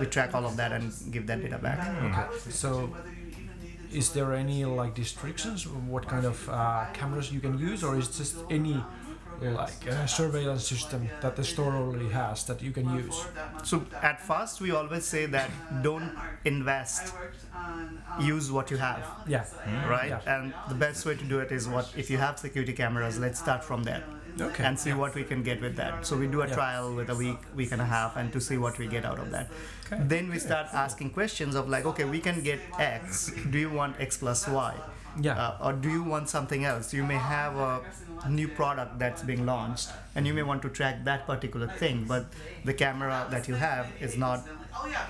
we 0.00 0.06
track 0.06 0.34
all 0.34 0.46
of 0.46 0.56
that 0.56 0.72
and 0.72 0.92
give 1.10 1.26
that 1.26 1.42
data 1.42 1.58
back. 1.58 1.78
Okay. 2.08 2.50
So, 2.50 2.94
is 3.92 4.10
there 4.16 4.32
any 4.32 4.64
like 4.64 4.96
restrictions? 4.96 5.66
What 5.68 6.08
kind 6.08 6.24
of 6.24 6.48
uh, 6.48 6.86
cameras 6.94 7.30
you 7.30 7.40
can 7.40 7.58
use, 7.58 7.84
or 7.84 7.98
is 7.98 8.08
it 8.08 8.14
just 8.16 8.36
any 8.50 8.82
like 9.40 9.88
uh, 9.88 10.06
surveillance 10.06 10.66
system 10.68 11.08
that 11.20 11.36
the 11.36 11.44
store 11.44 11.74
already 11.74 12.08
has 12.10 12.44
that 12.44 12.62
you 12.62 12.70
can 12.72 12.92
use? 12.94 13.24
So 13.64 13.84
at 14.02 14.20
first, 14.20 14.60
we 14.60 14.70
always 14.70 15.04
say 15.04 15.26
that 15.26 15.50
don't 15.82 16.12
invest, 16.44 17.14
use 18.20 18.50
what 18.50 18.70
you 18.70 18.76
have. 18.76 19.04
Yeah. 19.26 19.44
right? 19.88 20.10
Yeah. 20.10 20.20
And 20.36 20.54
the 20.68 20.74
best 20.74 21.04
way 21.06 21.16
to 21.16 21.24
do 21.24 21.40
it 21.40 21.52
is 21.52 21.68
what 21.68 21.92
if 21.96 22.10
you 22.10 22.18
have 22.18 22.38
security 22.38 22.72
cameras, 22.72 23.18
let's 23.18 23.38
start 23.38 23.64
from 23.64 23.82
there. 23.82 24.04
Okay. 24.40 24.64
And 24.64 24.78
see 24.78 24.94
what 24.94 25.14
we 25.14 25.24
can 25.24 25.42
get 25.42 25.60
with 25.60 25.76
that. 25.76 26.06
So 26.06 26.16
we 26.16 26.26
do 26.26 26.40
a 26.40 26.48
Yeah. 26.48 26.54
trial 26.54 26.94
with 26.94 27.10
a 27.10 27.14
week, 27.14 27.38
week 27.54 27.70
and 27.72 27.82
a 27.82 27.84
half, 27.84 28.16
and 28.16 28.32
to 28.32 28.40
see 28.40 28.56
what 28.56 28.78
we 28.78 28.86
get 28.86 29.04
out 29.04 29.18
of 29.18 29.30
that. 29.30 29.50
Okay. 29.92 30.02
Then 30.04 30.30
we 30.30 30.38
start 30.38 30.68
asking 30.72 31.10
questions 31.10 31.54
of 31.54 31.68
like, 31.68 31.84
okay, 31.84 32.04
we 32.04 32.18
can 32.18 32.42
get 32.42 32.60
X. 32.78 33.30
Do 33.50 33.58
you 33.58 33.68
want 33.70 33.96
X 34.00 34.16
plus 34.16 34.48
Y? 34.48 34.74
Yeah. 35.20 35.36
Uh, 35.38 35.66
or 35.66 35.72
do 35.72 35.88
you 35.90 36.02
want 36.02 36.28
something 36.28 36.64
else? 36.64 36.92
You 36.94 37.04
may 37.04 37.16
have 37.16 37.56
a 37.56 37.80
new 38.28 38.48
product 38.48 38.98
that's 38.98 39.22
being 39.22 39.44
launched, 39.46 39.90
and 40.14 40.26
you 40.26 40.34
may 40.34 40.42
want 40.42 40.62
to 40.62 40.68
track 40.68 41.04
that 41.04 41.26
particular 41.26 41.68
thing, 41.68 42.04
but 42.08 42.26
the 42.64 42.72
camera 42.74 43.26
that 43.30 43.48
you 43.48 43.54
have 43.54 43.86
is 44.00 44.16
not 44.16 44.46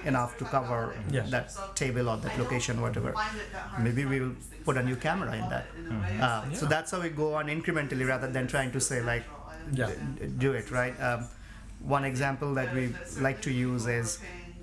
enough 0.04 0.36
to 0.38 0.44
cover 0.44 0.94
Yes. 1.10 1.30
that 1.30 1.52
table 1.76 2.08
or 2.08 2.16
that 2.18 2.38
location, 2.38 2.80
whatever. 2.80 3.14
Maybe 3.78 4.04
we 4.04 4.20
will 4.20 4.34
put 4.64 4.76
a 4.76 4.82
new 4.82 4.96
camera 4.96 5.32
in 5.34 5.48
that. 5.50 5.66
Uh, 6.20 6.52
So 6.54 6.66
that's 6.66 6.90
how 6.90 7.00
we 7.00 7.10
go 7.10 7.34
on 7.34 7.46
incrementally 7.46 8.06
rather 8.08 8.28
than 8.30 8.46
trying 8.48 8.72
to 8.72 8.80
say 8.80 9.00
like, 9.02 9.24
Yeah. 9.72 9.90
d- 10.18 10.26
do 10.38 10.52
it, 10.52 10.70
right? 10.70 10.94
Um, 11.00 11.28
one 11.80 12.04
example 12.04 12.54
that 12.54 12.74
we 12.74 12.94
like 13.20 13.40
to 13.42 13.52
use 13.52 13.86
is 13.86 14.18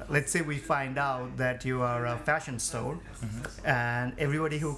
let's 0.09 0.31
say 0.31 0.41
we 0.41 0.57
find 0.57 0.97
out 0.97 1.35
that 1.37 1.65
you 1.65 1.81
are 1.81 2.05
a 2.05 2.17
fashion 2.17 2.57
store 2.59 2.97
and 3.65 4.13
everybody 4.17 4.57
who 4.59 4.77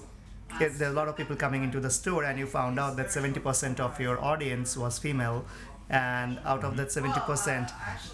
there 0.59 0.87
are 0.89 0.91
a 0.91 0.95
lot 0.95 1.07
of 1.07 1.15
people 1.17 1.35
coming 1.35 1.63
into 1.63 1.79
the 1.79 1.89
store 1.89 2.23
and 2.23 2.37
you 2.39 2.45
found 2.45 2.79
out 2.79 2.95
that 2.97 3.07
70% 3.07 3.79
of 3.79 3.99
your 3.99 4.19
audience 4.23 4.77
was 4.77 4.99
female 4.99 5.45
and 5.89 6.39
out 6.45 6.63
of 6.63 6.77
that 6.77 6.87
70% 6.87 7.69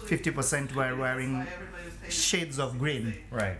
50% 0.06 0.74
were 0.74 0.96
wearing 0.96 1.46
shades 2.08 2.58
of 2.58 2.78
green 2.78 3.14
Right. 3.30 3.56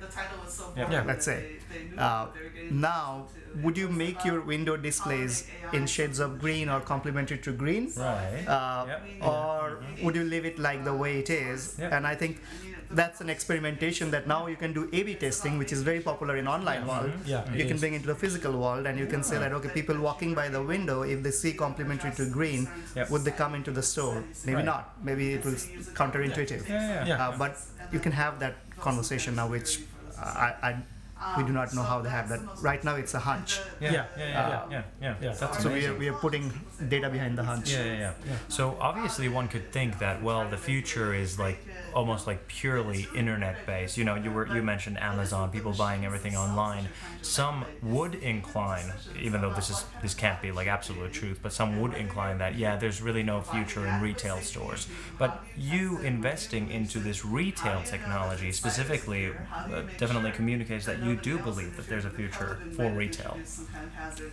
Yeah. 0.76 1.02
let's 1.06 1.24
say. 1.24 1.56
Uh, 1.96 2.26
now, 2.70 3.26
would 3.62 3.76
you 3.76 3.88
make 3.88 4.24
your 4.24 4.40
window 4.40 4.76
displays 4.76 5.46
in 5.72 5.86
shades 5.86 6.18
of 6.18 6.38
green 6.40 6.68
or 6.68 6.80
complementary 6.80 7.38
to 7.38 7.52
green? 7.52 7.92
Right. 7.96 8.44
Uh, 8.46 8.86
Yep. 8.88 9.02
Or 9.22 9.78
would 10.02 10.14
you 10.16 10.24
leave 10.24 10.44
it 10.46 10.58
like 10.58 10.84
the 10.84 10.94
way 10.94 11.18
it 11.18 11.30
is? 11.30 11.76
Yep. 11.78 11.92
And 11.92 12.06
I 12.06 12.14
think 12.14 12.40
that's 12.90 13.20
an 13.20 13.28
experimentation 13.30 14.10
that 14.10 14.26
now 14.26 14.46
you 14.46 14.56
can 14.56 14.72
do 14.72 14.88
A/B 14.92 15.14
testing, 15.16 15.58
which 15.58 15.72
is 15.72 15.82
very 15.82 16.00
popular 16.00 16.36
in 16.36 16.48
online 16.48 16.86
world. 16.86 17.12
Yeah, 17.26 17.44
You 17.52 17.64
can 17.66 17.74
is. 17.76 17.80
bring 17.80 17.94
into 17.94 18.06
the 18.06 18.14
physical 18.14 18.52
world, 18.58 18.86
and 18.86 18.98
you 18.98 19.06
can 19.06 19.22
say 19.22 19.38
that 19.38 19.52
okay, 19.52 19.68
people 19.68 19.98
walking 19.98 20.34
by 20.34 20.48
the 20.48 20.62
window, 20.62 21.02
if 21.02 21.22
they 21.22 21.30
see 21.30 21.52
complementary 21.52 22.12
to 22.12 22.26
green, 22.30 22.68
Yep. 22.96 23.10
would 23.10 23.24
they 23.24 23.30
come 23.42 23.54
into 23.54 23.70
the 23.70 23.82
store? 23.82 24.22
Maybe 24.44 24.56
Right. 24.56 24.64
not. 24.64 24.94
Maybe 25.02 25.32
it 25.34 25.44
will 25.44 25.58
counterintuitive. 25.94 26.68
Yeah, 26.68 26.88
yeah. 26.88 27.06
Yeah. 27.06 27.28
Uh, 27.28 27.36
but 27.38 27.56
you 27.92 28.00
can 28.00 28.12
have 28.12 28.38
that 28.40 28.54
conversation 28.80 29.34
now, 29.36 29.48
which 29.48 29.80
I, 30.18 30.54
I 30.62 30.76
we 31.36 31.44
do 31.44 31.52
not 31.52 31.74
know 31.74 31.82
how 31.82 32.00
they 32.00 32.10
have 32.10 32.28
that. 32.28 32.40
Right 32.60 32.82
now, 32.84 32.96
it's 32.96 33.14
a 33.14 33.18
hunch. 33.18 33.60
Yeah, 33.80 33.92
yeah, 33.92 33.92
Yeah. 33.92 34.04
yeah, 34.18 34.28
yeah, 34.28 34.66
yeah, 34.70 34.82
yeah. 35.00 35.14
Yeah. 35.20 35.32
That's 35.32 35.62
So 35.62 35.72
we 35.72 35.86
are, 35.86 35.94
we 35.94 36.08
are 36.08 36.14
putting 36.14 36.52
data 36.88 37.08
behind 37.10 37.36
the 37.36 37.42
hunch. 37.44 37.72
Yeah, 37.72 37.84
yeah, 37.84 38.12
yeah, 38.26 38.36
So 38.48 38.76
obviously, 38.80 39.28
one 39.28 39.48
could 39.48 39.72
think 39.72 39.98
that 39.98 40.22
well, 40.22 40.48
the 40.48 40.56
future 40.56 41.14
is 41.14 41.38
like 41.38 41.58
almost 41.94 42.26
like 42.26 42.46
purely 42.48 43.06
internet 43.14 43.66
based. 43.66 43.96
You 43.96 44.04
know, 44.04 44.14
you 44.14 44.30
were 44.30 44.46
you 44.46 44.62
mentioned 44.62 44.98
Amazon, 44.98 45.50
people 45.50 45.72
buying 45.72 46.04
everything 46.04 46.36
online. 46.36 46.88
Some 47.22 47.64
would 47.82 48.14
incline, 48.16 48.92
even 49.20 49.40
though 49.40 49.52
this 49.52 49.70
is 49.70 49.84
this 50.02 50.14
can't 50.14 50.40
be 50.40 50.52
like 50.52 50.68
absolute 50.68 51.12
truth, 51.12 51.40
but 51.42 51.52
some 51.52 51.80
would 51.80 51.94
incline 51.94 52.38
that 52.38 52.54
yeah, 52.56 52.76
there's 52.76 53.02
really 53.02 53.22
no 53.22 53.40
future 53.42 53.86
in 53.86 54.00
retail 54.00 54.38
stores. 54.40 54.86
But 55.18 55.42
you 55.56 55.98
investing 55.98 56.70
into 56.70 56.98
this 56.98 57.24
retail 57.24 57.82
technology 57.82 58.52
specifically 58.52 59.32
uh, 59.54 59.82
definitely 59.98 60.32
communicates 60.32 60.86
that 60.86 61.02
you 61.02 61.07
do 61.16 61.38
believe 61.38 61.76
that 61.76 61.86
there's 61.88 62.04
a 62.04 62.10
future 62.10 62.58
for 62.76 62.90
retail. 62.90 63.36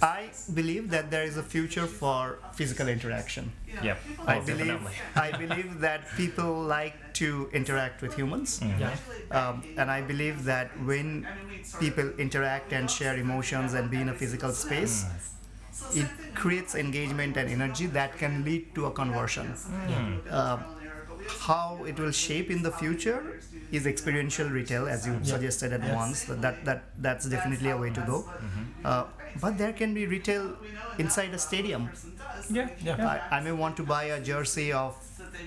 I 0.02 0.30
believe 0.54 0.90
that 0.90 1.12
there 1.12 1.24
is 1.24 1.38
a 1.38 1.44
future 1.44 1.88
for 1.88 2.40
physical 2.54 2.88
interaction. 2.88 3.52
Yeah, 3.84 3.98
I 4.26 4.40
oh, 4.40 4.42
believe. 4.42 4.80
I 5.16 5.32
believe 5.32 5.80
that 5.80 6.08
people 6.16 6.62
like 6.62 7.14
to 7.16 7.50
interact 7.54 8.02
with 8.02 8.16
humans. 8.16 8.60
Mm. 8.60 8.80
Yeah. 8.80 8.98
Um, 9.32 9.64
and 9.78 9.90
I 9.90 10.02
believe 10.02 10.44
that 10.46 10.68
when 10.82 11.28
people 11.80 12.12
interact 12.18 12.74
and 12.74 12.90
share 12.90 13.18
emotions 13.18 13.74
and 13.74 13.90
be 13.90 14.02
in 14.02 14.10
a 14.10 14.14
physical 14.14 14.52
space, 14.52 15.06
it 15.94 16.08
creates 16.36 16.76
engagement 16.76 17.38
and 17.38 17.50
energy 17.50 17.86
that 17.88 18.18
can 18.18 18.44
lead 18.44 18.74
to 18.76 18.86
a 18.86 18.92
conversion. 18.92 19.54
Uh, 20.30 20.58
how 21.48 21.84
it 21.86 22.00
will 22.00 22.12
shape 22.12 22.50
in 22.52 22.62
the 22.62 22.72
future 22.72 23.40
is 23.72 23.86
experiential 23.88 24.50
retail, 24.50 24.88
as 24.88 25.06
you 25.08 25.20
suggested 25.24 25.74
at 25.74 25.96
once. 25.96 26.24
That, 26.26 26.42
that 26.42 26.66
that 26.66 26.84
that's 27.00 27.26
definitely 27.26 27.70
a 27.72 27.78
way 27.78 27.90
to 27.92 28.02
go. 28.02 28.30
Uh, 28.84 29.06
but 29.42 29.58
there 29.58 29.74
can 29.74 29.94
be 29.94 30.06
retail 30.06 30.56
inside 30.98 31.34
a 31.34 31.38
stadium. 31.40 31.90
Yeah, 32.50 32.70
Yeah. 32.84 33.08
I, 33.32 33.38
I 33.38 33.40
may 33.42 33.52
want 33.52 33.76
to 33.78 33.84
buy 33.84 34.04
a 34.06 34.22
jersey 34.22 34.72
of 34.72 34.96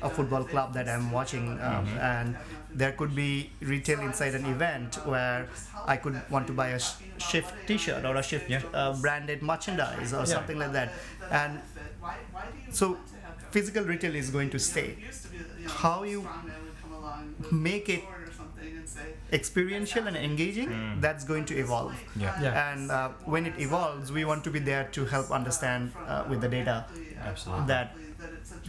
a 0.02 0.10
football 0.10 0.44
club 0.44 0.74
that 0.74 0.88
I'm 0.88 1.10
watching, 1.12 1.58
um, 1.60 1.86
and 1.98 2.36
there 2.74 2.92
could 2.92 3.14
be 3.14 3.50
retail 3.60 4.00
inside 4.00 4.34
an 4.34 4.44
event 4.46 4.96
where 5.06 5.48
I 5.86 5.96
could 5.96 6.20
want 6.30 6.46
to 6.48 6.52
buy 6.52 6.68
a 6.68 6.78
sh- 6.78 6.94
shift 7.18 7.54
T-shirt 7.66 8.04
or 8.04 8.16
a 8.16 8.22
shift 8.22 8.50
Yeah. 8.50 8.60
uh, 8.74 8.94
branded 9.00 9.42
merchandise 9.42 10.12
or 10.12 10.26
something 10.26 10.58
like 10.58 10.72
that, 10.72 10.92
and 11.30 11.60
so 12.70 12.96
physical 13.50 13.84
retail 13.84 14.14
is 14.14 14.30
going 14.30 14.50
to 14.50 14.58
stay. 14.58 14.96
How 15.66 16.02
you 16.02 16.28
make 17.50 17.88
it 17.88 18.02
experiential 19.32 20.06
and 20.06 20.16
engaging, 20.16 21.00
that's 21.00 21.24
going 21.24 21.44
to 21.46 21.56
evolve. 21.56 21.94
Yeah. 22.16 22.40
Yeah. 22.42 22.72
And 22.72 22.90
uh, 22.90 23.10
when 23.24 23.46
it 23.46 23.54
evolves, 23.58 24.10
we 24.10 24.24
want 24.24 24.44
to 24.44 24.50
be 24.50 24.58
there 24.58 24.88
to 24.92 25.04
help 25.04 25.30
understand 25.30 25.92
uh, 26.06 26.24
with 26.28 26.40
the 26.40 26.48
data 26.48 26.86
Absolutely. 27.22 27.66
that 27.66 27.96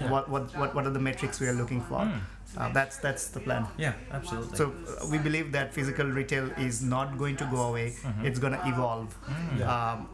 what, 0.08 0.30
what, 0.30 0.56
what, 0.58 0.76
what 0.76 0.86
are 0.86 0.92
the 0.92 1.00
metrics 1.00 1.40
we 1.40 1.48
are 1.48 1.54
looking 1.54 1.82
for. 1.82 2.10
Uh, 2.58 2.72
that's 2.74 2.98
that's 2.98 3.28
the 3.30 3.40
plan. 3.40 3.66
Yeah, 3.78 3.94
absolutely. 4.12 4.58
So 4.58 4.72
uh, 4.72 5.08
we 5.08 5.18
believe 5.20 5.52
that 5.52 5.74
physical 5.74 6.08
retail 6.08 6.50
is 6.58 6.82
not 6.82 7.18
going 7.18 7.36
to 7.38 7.46
go 7.46 7.62
away. 7.70 7.94
It's 8.24 8.40
going 8.40 8.54
to 8.54 8.68
evolve. 8.68 9.16
Um, 9.28 10.08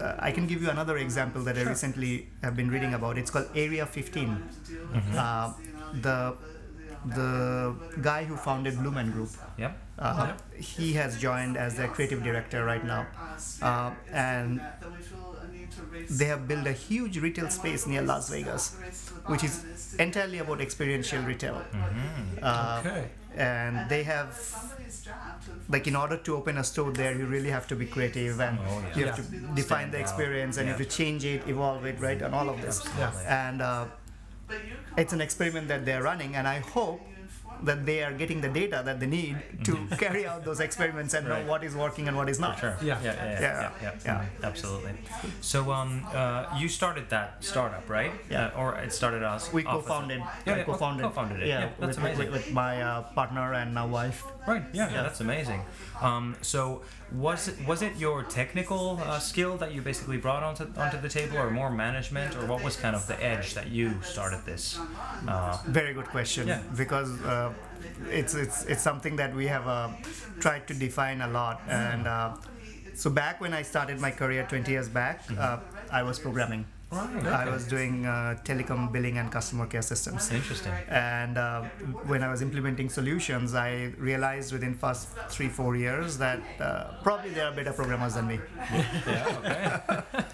uh, 0.00 0.14
I 0.18 0.30
can 0.30 0.46
give 0.46 0.62
you 0.62 0.70
another 0.70 0.96
example 0.98 1.42
that 1.42 1.58
I 1.58 1.62
recently 1.62 2.28
have 2.42 2.54
been 2.56 2.70
reading 2.70 2.94
about. 2.94 3.18
It's 3.18 3.30
called 3.30 3.48
Area 3.54 3.84
15. 3.86 4.42
Uh, 5.16 5.52
the 6.00 6.36
the 7.04 7.74
guy 8.00 8.24
who 8.24 8.36
founded 8.36 8.78
Blue 8.78 8.92
Man 8.92 9.10
Group. 9.10 9.30
Yep. 9.58 9.76
Uh, 9.98 10.32
He 10.56 10.92
has 10.94 11.18
joined 11.18 11.56
as 11.56 11.76
their 11.76 11.88
creative 11.88 12.22
director 12.22 12.64
right 12.64 12.84
now, 12.84 13.06
uh, 13.60 13.90
and 14.12 14.60
they 16.10 16.24
have 16.26 16.46
built 16.48 16.66
a 16.66 16.72
huge 16.72 17.18
retail 17.18 17.48
space 17.50 17.86
near 17.86 18.02
Las 18.02 18.28
Vegas, 18.30 18.76
which 19.26 19.44
is 19.44 19.94
entirely 19.98 20.38
about 20.38 20.60
experiential 20.60 21.22
retail. 21.22 21.62
Uh, 22.42 22.82
Okay. 22.84 23.08
And 23.34 23.88
they 23.88 24.02
have, 24.02 24.28
like, 25.68 25.86
in 25.86 25.96
order 25.96 26.18
to 26.18 26.36
open 26.36 26.58
a 26.58 26.64
store 26.64 26.92
there, 26.92 27.16
you 27.16 27.24
really 27.26 27.48
have 27.50 27.66
to 27.68 27.76
be 27.76 27.86
creative 27.86 28.40
and 28.40 28.58
Oh, 28.58 28.64
yeah. 28.80 28.98
you 28.98 29.06
have 29.06 29.18
Yeah. 29.18 29.24
to 29.48 29.54
define 29.54 29.90
the 29.90 29.98
experience 29.98 30.58
and 30.58 30.66
you 30.66 30.74
have 30.74 30.82
to 30.86 30.90
change 30.98 31.24
it, 31.24 31.48
evolve 31.48 31.86
it, 31.86 31.98
right, 32.00 32.20
and 32.20 32.34
all 32.34 32.48
of 32.50 32.60
this. 32.60 32.82
Yeah. 32.98 33.12
And 33.26 33.62
uh, 33.62 33.86
it's 34.98 35.12
an 35.14 35.20
experiment 35.22 35.68
that 35.68 35.86
they're 35.86 36.02
running, 36.02 36.36
and 36.36 36.46
I 36.46 36.58
hope 36.58 37.00
that 37.64 37.86
they 37.86 38.02
are 38.02 38.12
getting 38.12 38.40
the 38.40 38.48
data 38.48 38.82
that 38.84 39.00
they 39.00 39.06
need 39.06 39.36
to 39.64 39.76
carry 39.98 40.26
out 40.26 40.44
those 40.44 40.60
experiments 40.60 41.14
and. 41.14 41.28
Right. 41.28 41.44
know 41.44 41.50
what 41.50 41.62
is 41.64 41.74
working 41.74 42.08
and 42.08 42.16
what 42.16 42.28
is 42.28 42.38
not. 42.40 42.58
Sure. 42.58 42.76
Yeah. 42.82 42.98
Yeah. 43.02 43.14
Yeah. 43.14 43.40
Yeah. 43.40 43.40
Yeah. 43.40 43.70
yeah, 43.82 43.94
Yeah. 44.04 44.48
Absolutely. 44.48 44.92
So, 45.40 45.72
um, 45.72 46.06
uh, 46.12 46.46
you 46.58 46.68
started 46.68 47.08
that 47.10 47.42
startup, 47.44 47.88
right? 47.88 48.12
Yeah. 48.30 48.46
Uh, 48.46 48.60
or 48.60 48.74
it 48.78 48.92
started 48.92 49.22
us. 49.22 49.52
We 49.52 49.64
off 49.64 49.78
as 49.78 49.84
a- 49.84 49.88
co-founded. 49.88 50.18
Yeah, 50.46 50.56
yeah, 50.56 50.64
co-founded. 50.64 51.04
co-founded 51.06 51.42
it. 51.42 51.48
Yeah, 51.48 51.70
that's 51.78 51.96
with, 51.96 52.18
with, 52.18 52.28
amazing. 52.28 52.32
with 52.32 52.52
my 52.52 52.82
uh, 52.82 53.02
partner 53.14 53.54
and 53.54 53.74
now 53.74 53.86
wife. 53.86 54.24
Right. 54.46 54.64
Yeah, 54.72 54.90
yeah. 54.90 55.02
That's 55.02 55.20
amazing. 55.20 55.62
Um, 56.00 56.36
so, 56.42 56.82
was 57.12 57.48
it 57.48 57.56
was 57.66 57.82
it 57.82 57.96
your 57.96 58.24
technical 58.24 58.98
uh, 59.02 59.18
skill 59.20 59.56
that 59.58 59.72
you 59.72 59.82
basically 59.82 60.16
brought 60.16 60.42
onto 60.42 60.64
onto 60.76 61.00
the 61.00 61.08
table, 61.08 61.38
or 61.38 61.50
more 61.50 61.70
management, 61.70 62.36
or 62.36 62.46
what 62.46 62.62
was 62.64 62.76
kind 62.76 62.96
of 62.96 63.06
the 63.06 63.22
edge 63.22 63.54
that 63.54 63.68
you 63.68 63.92
started 64.02 64.44
this? 64.44 64.78
Uh, 65.28 65.58
Very 65.66 65.94
good 65.94 66.06
question. 66.06 66.48
Yeah. 66.48 66.60
Because 66.76 67.10
uh, 67.22 67.52
it's 68.10 68.34
it's 68.34 68.64
it's 68.66 68.82
something 68.82 69.16
that 69.16 69.34
we 69.34 69.46
have 69.46 69.66
uh, 69.68 69.88
tried 70.40 70.66
to 70.68 70.74
define 70.74 71.20
a 71.20 71.28
lot. 71.28 71.60
And 71.68 72.06
uh, 72.08 72.34
so 73.02 73.10
back 73.10 73.40
when 73.40 73.52
I 73.52 73.62
started 73.62 73.98
my 73.98 74.12
career 74.12 74.46
20 74.48 74.70
years 74.70 74.88
back, 74.88 75.24
uh, 75.36 75.58
I 75.90 76.04
was 76.04 76.20
programming. 76.20 76.64
Right, 76.92 77.26
I 77.26 77.48
was 77.50 77.66
doing 77.66 78.06
uh, 78.06 78.36
telecom 78.44 78.92
billing 78.92 79.18
and 79.18 79.32
customer 79.32 79.66
care 79.66 79.82
systems. 79.82 80.30
interesting. 80.30 80.72
And 80.88 81.36
uh, 81.36 81.62
when 82.06 82.22
I 82.22 82.30
was 82.30 82.42
implementing 82.42 82.90
solutions, 82.90 83.54
I 83.54 83.92
realized 83.98 84.52
within 84.52 84.74
first 84.74 85.08
three 85.30 85.48
four 85.48 85.74
years 85.74 86.18
that 86.18 86.40
uh, 86.60 87.02
probably 87.02 87.30
there 87.30 87.46
are 87.46 87.52
better 87.52 87.72
programmers 87.72 88.14
than 88.14 88.28
me. 88.28 88.38
Yeah. 89.06 89.38
Okay. 89.38 90.22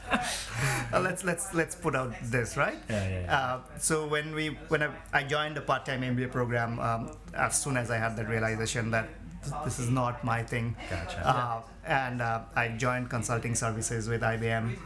Uh, 0.92 1.00
let's 1.00 1.22
let's 1.22 1.52
let's 1.54 1.75
put 1.76 1.94
out 1.94 2.12
this 2.22 2.56
right. 2.56 2.78
Yeah, 2.88 3.08
yeah, 3.08 3.20
yeah. 3.20 3.37
Uh, 3.37 3.60
so 3.78 4.08
when 4.08 4.34
we 4.34 4.56
when 4.68 4.82
I, 4.82 4.90
I 5.12 5.22
joined 5.22 5.56
a 5.58 5.60
part-time 5.60 6.00
MBA 6.00 6.32
program, 6.32 6.80
um, 6.80 7.10
as 7.34 7.60
soon 7.60 7.76
as 7.76 7.90
I 7.90 7.98
had 7.98 8.16
that 8.16 8.28
realization 8.28 8.90
that 8.90 9.08
th- 9.42 9.54
this 9.64 9.78
is 9.78 9.90
not 9.90 10.25
my 10.25 10.42
thing, 10.42 10.76
Gotcha. 10.90 11.26
uh, 11.26 11.61
and 11.85 12.21
uh, 12.23 12.42
I 12.57 12.68
joined 12.68 13.11
consulting 13.11 13.54
services 13.54 14.09
with 14.09 14.21
IBM. 14.23 14.76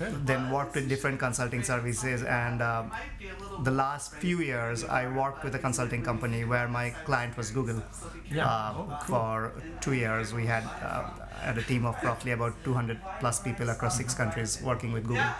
Uh, 0.00 0.10
Then 0.24 0.50
worked 0.50 0.74
with 0.74 0.88
different 0.88 1.18
consulting 1.18 1.62
services, 1.62 2.22
and 2.22 2.60
um, 2.62 2.90
the 3.64 3.70
last 3.70 4.12
few 4.14 4.40
years 4.40 4.84
I 4.84 5.06
worked 5.08 5.42
with 5.44 5.54
a 5.54 5.58
consulting 5.58 6.02
company 6.02 6.44
where 6.44 6.68
my 6.68 6.90
client 7.06 7.36
was 7.36 7.50
Google. 7.50 7.82
Yeah. 8.30 8.46
Uh, 8.46 8.74
Oh, 8.76 8.98
cool. 9.00 9.16
For 9.16 9.52
two 9.80 9.94
years, 9.94 10.34
we 10.34 10.44
had 10.46 10.64
uh, 10.82 11.04
had 11.40 11.56
a 11.58 11.62
team 11.62 11.86
of 11.86 11.96
roughly 12.02 12.32
about 12.32 12.52
200 12.64 12.98
plus 13.20 13.40
people 13.40 13.70
across 13.70 13.96
six 13.96 14.14
countries 14.14 14.60
working 14.62 14.92
with 14.92 15.04
Google. 15.06 15.32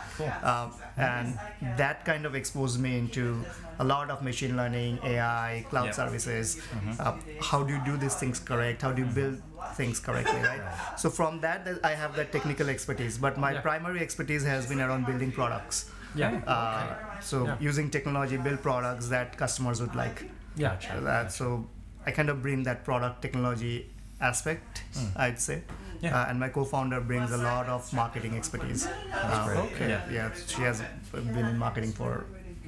Um, 0.42 0.72
and 0.96 1.38
that 1.76 2.04
kind 2.04 2.25
of 2.25 2.34
exposed 2.34 2.80
me 2.80 2.98
into 2.98 3.44
a 3.78 3.84
lot 3.84 4.08
of 4.10 4.22
machine 4.22 4.56
learning, 4.56 4.98
AI, 5.04 5.66
cloud 5.68 5.94
services. 5.94 6.58
Uh, 6.98 7.16
how 7.42 7.62
do 7.62 7.75
you 7.75 7.80
do 7.84 7.96
these 7.98 8.14
things 8.14 8.40
correct? 8.40 8.80
How 8.82 8.92
do 8.92 9.02
you 9.02 9.08
build 9.20 9.42
things 9.75 9.99
correctly, 10.00 10.40
right? 10.40 10.61
So 10.96 11.11
from 11.11 11.40
that, 11.40 11.64
th- 11.64 11.78
I 11.85 11.90
have 11.92 12.16
that 12.16 12.32
technical 12.32 12.68
expertise. 12.68 13.18
But 13.18 13.38
my 13.38 13.52
Yeah. 13.52 13.61
primary 13.61 14.00
expertise 14.00 14.44
has 14.44 14.66
been 14.66 14.80
around 14.80 15.06
building 15.06 15.32
products. 15.32 15.90
Yeah. 16.14 16.40
Uh, 16.46 17.20
So 17.20 17.44
Yeah. 17.46 17.56
using 17.61 17.90
technology, 17.90 18.37
build 18.37 18.62
products 18.62 19.08
that 19.08 19.37
customers 19.37 19.80
would 19.80 19.94
like. 19.94 20.30
Yeah. 20.56 20.76
That 21.02 21.32
so 21.32 21.66
I 22.06 22.11
kind 22.12 22.28
of 22.30 22.42
bring 22.42 22.62
that 22.64 22.85
product 22.85 23.20
technology 23.23 23.90
aspect, 24.20 24.82
I'd 25.16 25.40
say. 25.40 25.62
Yeah. 26.00 26.14
Uh, 26.20 26.26
and 26.30 26.38
my 26.38 26.49
co-founder 26.50 27.00
brings 27.00 27.30
a 27.32 27.37
lot 27.38 27.66
of 27.68 27.90
marketing 27.92 28.37
expertise. 28.37 28.87
Um. 28.87 29.49
Okay. 29.66 29.88
Yeah. 29.88 30.02
Yeah, 30.11 30.30
she 30.46 30.62
has 30.62 30.82
been 31.12 31.46
in 31.52 31.58
marketing 31.58 31.92
for 31.92 32.25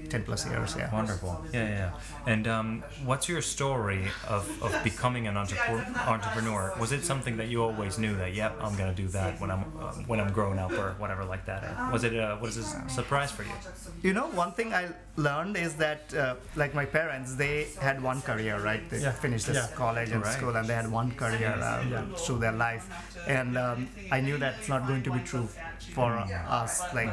10 0.08 0.24
plus 0.24 0.46
years. 0.46 0.74
Yeah. 0.76 0.92
Wonderful. 0.92 1.44
Yeah, 1.52 1.62
yeah. 1.68 1.70
yeah. 1.78 2.32
And 2.32 2.46
um, 2.48 2.82
what's 3.04 3.28
your 3.28 3.42
story 3.42 4.02
of, 4.26 4.44
of 4.62 4.72
becoming 4.84 5.26
an 5.26 5.36
entrepreneur, 5.36 5.84
entrepreneur? 6.06 6.74
Was 6.80 6.92
it 6.92 7.04
something 7.04 7.36
that 7.36 7.48
you 7.48 7.62
always 7.62 7.98
knew 7.98 8.14
that, 8.16 8.34
yep, 8.34 8.56
I'm 8.60 8.76
gonna 8.76 8.94
do 8.94 9.08
that 9.08 9.40
when 9.40 9.50
I'm 9.50 9.64
uh, 9.80 9.92
when 10.10 10.20
I'm 10.20 10.32
grown 10.32 10.58
up 10.58 10.72
or 10.72 10.94
whatever 10.98 11.24
like 11.24 11.44
that? 11.46 11.64
Or 11.64 11.92
was 11.92 12.04
it 12.04 12.14
uh, 12.16 12.36
was 12.40 12.56
it 12.56 12.64
a 12.64 12.88
surprise 12.88 13.30
for 13.30 13.42
you? 13.42 13.56
You 14.02 14.12
know, 14.12 14.26
one 14.28 14.52
thing 14.52 14.72
I 14.72 14.88
learned 15.16 15.56
is 15.56 15.74
that, 15.76 16.14
uh, 16.14 16.36
like 16.54 16.72
my 16.74 16.84
parents, 16.84 17.34
they 17.34 17.66
had 17.80 18.00
one 18.02 18.20
career, 18.22 18.58
right? 18.60 18.88
They 18.90 19.00
Yeah. 19.00 19.12
finished 19.12 19.46
this 19.46 19.56
Yeah. 19.56 19.76
college 19.76 20.10
and 20.10 20.22
Right. 20.22 20.32
school, 20.38 20.54
and 20.56 20.68
they 20.68 20.74
had 20.74 20.90
one 20.90 21.10
career 21.22 21.52
uh, 21.60 21.82
Yeah. 21.90 22.04
through 22.16 22.38
their 22.38 22.52
life. 22.52 22.84
And 23.26 23.58
um, 23.58 23.88
I 24.12 24.20
knew 24.20 24.38
that's 24.38 24.68
not 24.68 24.86
going 24.86 25.02
to 25.02 25.10
be 25.10 25.20
true 25.20 25.48
for 25.94 26.12
us. 26.60 26.72
Like 26.94 27.10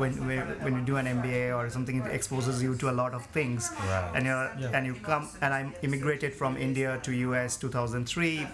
when 0.00 0.12
when 0.28 0.38
when 0.64 0.72
you 0.78 0.82
do 0.92 0.96
an 0.96 1.06
MBA 1.06 1.44
or 1.58 1.68
something, 1.70 1.96
it 2.18 2.24
exposes 2.28 2.62
you 2.62 2.76
to 2.76 2.90
a 2.90 2.96
lot 3.02 3.14
of 3.14 3.24
things. 3.26 3.70
Right. 3.72 4.12
And 4.14 4.26
you're 4.26 4.50
Yeah. 4.58 4.76
and 4.76 4.86
you 4.86 4.94
come 4.94 5.28
and 5.40 5.54
I 5.54 5.60
immigrated 5.82 6.32
from 6.34 6.56
India 6.56 6.98
to 7.02 7.10
US 7.28 7.56
2003. 7.56 8.46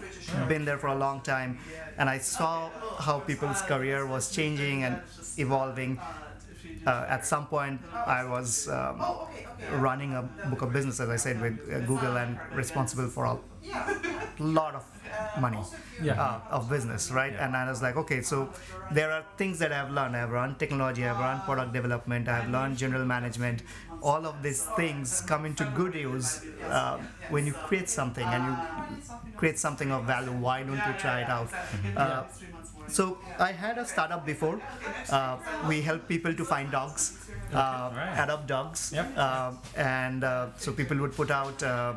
Been 0.49 0.64
there 0.64 0.78
for 0.78 0.88
a 0.88 0.95
long 1.07 1.21
time, 1.23 1.59
and 1.99 2.09
I 2.09 2.19
saw 2.19 2.71
how 3.07 3.19
people's 3.21 3.62
career 3.62 4.07
was 4.07 4.31
changing 4.31 4.85
and 4.85 4.95
evolving 5.37 5.99
uh, 6.87 7.07
at 7.16 7.26
some 7.26 7.47
point 7.47 7.81
I 8.19 8.25
was 8.25 8.69
um, 8.69 9.00
running 9.87 10.14
a 10.14 10.23
book 10.50 10.62
of 10.62 10.73
business, 10.73 11.00
as 11.00 11.09
I 11.09 11.16
said, 11.16 11.40
with 11.40 11.54
uh, 11.69 11.81
Google 11.90 12.16
and 12.16 12.38
responsible 12.54 13.09
for 13.09 13.26
a 13.73 14.42
lot 14.42 14.75
of 14.75 14.85
money 15.40 15.59
Yeah. 16.02 16.21
uh, 16.21 16.40
of 16.56 16.68
business, 16.68 17.11
right? 17.11 17.35
And 17.38 17.56
I 17.56 17.68
was 17.68 17.83
like, 17.83 17.97
okay, 17.97 18.21
so 18.23 18.49
there 18.92 19.11
are 19.12 19.25
things 19.37 19.59
that 19.61 19.73
I've 19.73 19.90
learned. 19.90 20.16
I've 20.16 20.30
run 20.30 20.56
technology, 20.56 21.04
I've 21.06 21.18
run 21.18 21.40
product 21.42 21.73
development, 21.73 22.28
I've 22.28 22.50
learned 22.50 22.76
general 22.76 23.04
management. 23.04 23.62
All 24.02 24.26
of 24.26 24.42
these 24.42 24.62
things 24.76 25.21
come 25.23 25.47
into 25.47 25.64
good 25.76 25.94
use 25.94 26.44
uh, 26.68 26.99
when 27.30 27.47
you 27.47 27.52
create 27.52 27.88
something 27.88 28.26
and 28.26 28.44
you 28.44 29.02
create 29.37 29.59
something 29.59 29.90
of 29.92 30.04
value. 30.04 30.33
Why 30.33 30.62
don't 30.62 30.76
you 30.88 30.94
try 30.99 31.21
it 31.23 31.28
out? 31.30 31.49
Uh, 31.97 32.25
so 32.87 33.18
I 33.38 33.52
had 33.52 33.78
a 33.78 33.87
startup 33.87 34.26
before. 34.26 34.61
Uh, 35.11 35.38
we 35.68 35.80
help 35.80 36.06
people 36.06 36.35
to 36.35 36.44
find 36.44 36.71
dogs, 36.71 37.18
uh, 37.52 37.90
Right. 37.97 38.18
adopt 38.25 38.47
dogs, 38.47 38.92
Yep. 38.92 39.12
uh, 39.16 39.52
and 39.76 40.23
uh, 40.25 40.49
so 40.56 40.73
people 40.73 40.99
would 40.99 41.14
put 41.16 41.30
out 41.30 41.62
uh, 41.62 41.94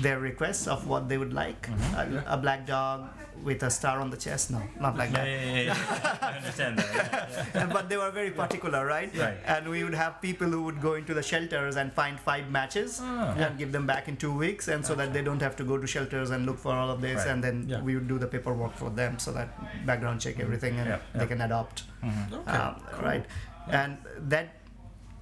their 0.00 0.18
requests 0.18 0.66
of 0.66 0.86
what 0.86 1.08
they 1.08 1.18
would 1.18 1.32
like. 1.34 1.68
A, 1.94 2.24
a 2.26 2.36
black 2.36 2.66
dog 2.66 3.10
with 3.44 3.62
a 3.62 3.70
star 3.70 3.98
on 4.00 4.08
the 4.10 4.16
chest. 4.16 4.50
No, 4.50 4.62
not 4.80 4.96
like 4.96 5.10
that. 5.12 5.26
yeah, 5.26 5.44
yeah. 5.54 5.62
yeah. 5.62 6.18
I 6.22 6.36
understand 6.38 6.78
that. 6.78 7.72
But 7.72 7.88
they 7.88 7.96
were 7.96 8.10
very 8.10 8.30
particular, 8.30 8.86
right? 8.86 9.10
Right. 9.16 9.36
And 9.44 9.68
we 9.68 9.82
would 9.84 9.94
have 9.94 10.20
people 10.22 10.46
who 10.48 10.62
would 10.62 10.80
go 10.80 10.94
into 10.94 11.12
the 11.12 11.22
shelters 11.22 11.76
and 11.76 11.92
find 11.92 12.18
five 12.20 12.50
matches 12.50 13.00
Ah. 13.02 13.34
and 13.36 13.58
give 13.58 13.72
them 13.72 13.86
back 13.86 14.08
in 14.08 14.16
two 14.16 14.32
weeks, 14.32 14.68
and 14.68 14.84
so 14.86 14.94
that 14.94 15.12
they 15.12 15.22
don't 15.22 15.42
have 15.42 15.56
to 15.56 15.64
go 15.64 15.76
to 15.76 15.86
shelters 15.86 16.30
and 16.30 16.46
look 16.46 16.58
for 16.58 16.72
all 16.72 16.90
of 16.90 17.00
this, 17.00 17.18
Right. 17.18 17.28
and 17.28 17.42
then 17.44 17.82
we 17.84 17.94
would 17.96 18.06
do 18.08 18.18
the 18.18 18.26
paperwork 18.28 18.74
for 18.76 18.90
them, 18.90 19.18
so 19.18 19.32
that 19.32 19.48
background 19.86 20.20
check 20.20 20.38
everything, 20.40 20.78
and 20.78 21.00
they 21.14 21.26
can 21.26 21.40
adopt, 21.40 21.84
Okay. 22.04 22.50
um, 22.58 22.76
right? 23.02 23.24
And 23.68 23.98
that 24.18 24.54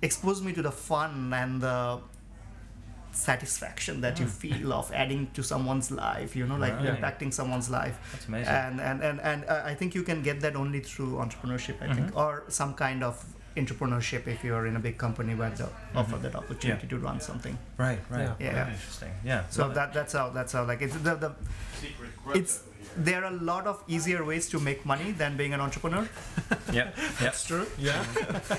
exposed 0.02 0.44
me 0.44 0.52
to 0.52 0.62
the 0.62 0.72
fun 0.72 1.32
and 1.32 1.60
the 1.60 2.00
satisfaction 3.12 4.00
that 4.00 4.18
you 4.20 4.26
ah. 4.26 4.28
feel 4.28 4.72
of 4.72 4.92
adding 4.92 5.30
to 5.34 5.42
someone's 5.42 5.90
life 5.90 6.36
you 6.36 6.46
know 6.46 6.56
like 6.56 6.74
Right. 6.74 7.00
impacting 7.00 7.32
someone's 7.32 7.68
life 7.70 7.98
That's 8.12 8.26
amazing. 8.28 8.54
and 8.54 8.80
and 8.80 9.02
and, 9.02 9.20
and 9.20 9.44
uh, 9.44 9.62
i 9.64 9.74
think 9.74 9.94
you 9.94 10.02
can 10.02 10.22
get 10.22 10.40
that 10.40 10.56
only 10.56 10.80
through 10.80 11.12
entrepreneurship 11.16 11.76
i 11.82 11.92
think 11.94 12.08
mm-hmm. 12.08 12.18
or 12.18 12.44
some 12.48 12.74
kind 12.74 13.02
of 13.02 13.24
entrepreneurship 13.56 14.26
if 14.28 14.44
you're 14.44 14.66
in 14.66 14.76
a 14.76 14.78
big 14.78 14.96
company 14.96 15.34
where 15.34 15.50
they 15.50 15.64
mm-hmm. 15.64 15.98
offer 15.98 16.16
that 16.16 16.34
opportunity 16.36 16.86
to 16.86 16.98
run 16.98 17.20
something 17.20 17.58
Right, 17.76 17.98
right. 18.10 18.20
Yeah. 18.20 18.34
Yeah. 18.38 18.52
Very 18.52 18.70
Interesting. 18.72 19.12
Yeah. 19.24 19.42
so 19.50 19.68
that 19.70 19.92
that's 19.92 20.12
how 20.12 20.30
that's 20.30 20.52
how 20.52 20.64
like 20.64 20.82
it's 20.82 20.94
the, 20.96 21.14
the 21.16 21.32
it's 22.34 22.62
there 22.96 23.22
are 23.24 23.32
a 23.32 23.36
lot 23.52 23.66
of 23.66 23.82
easier 23.86 24.24
ways 24.24 24.48
to 24.48 24.58
make 24.58 24.84
money 24.84 25.12
than 25.12 25.36
being 25.36 25.52
an 25.54 25.60
entrepreneur 25.60 26.08
yeah, 26.72 26.90
that's 27.20 27.44
True. 27.46 27.66
Yeah. 27.78 28.04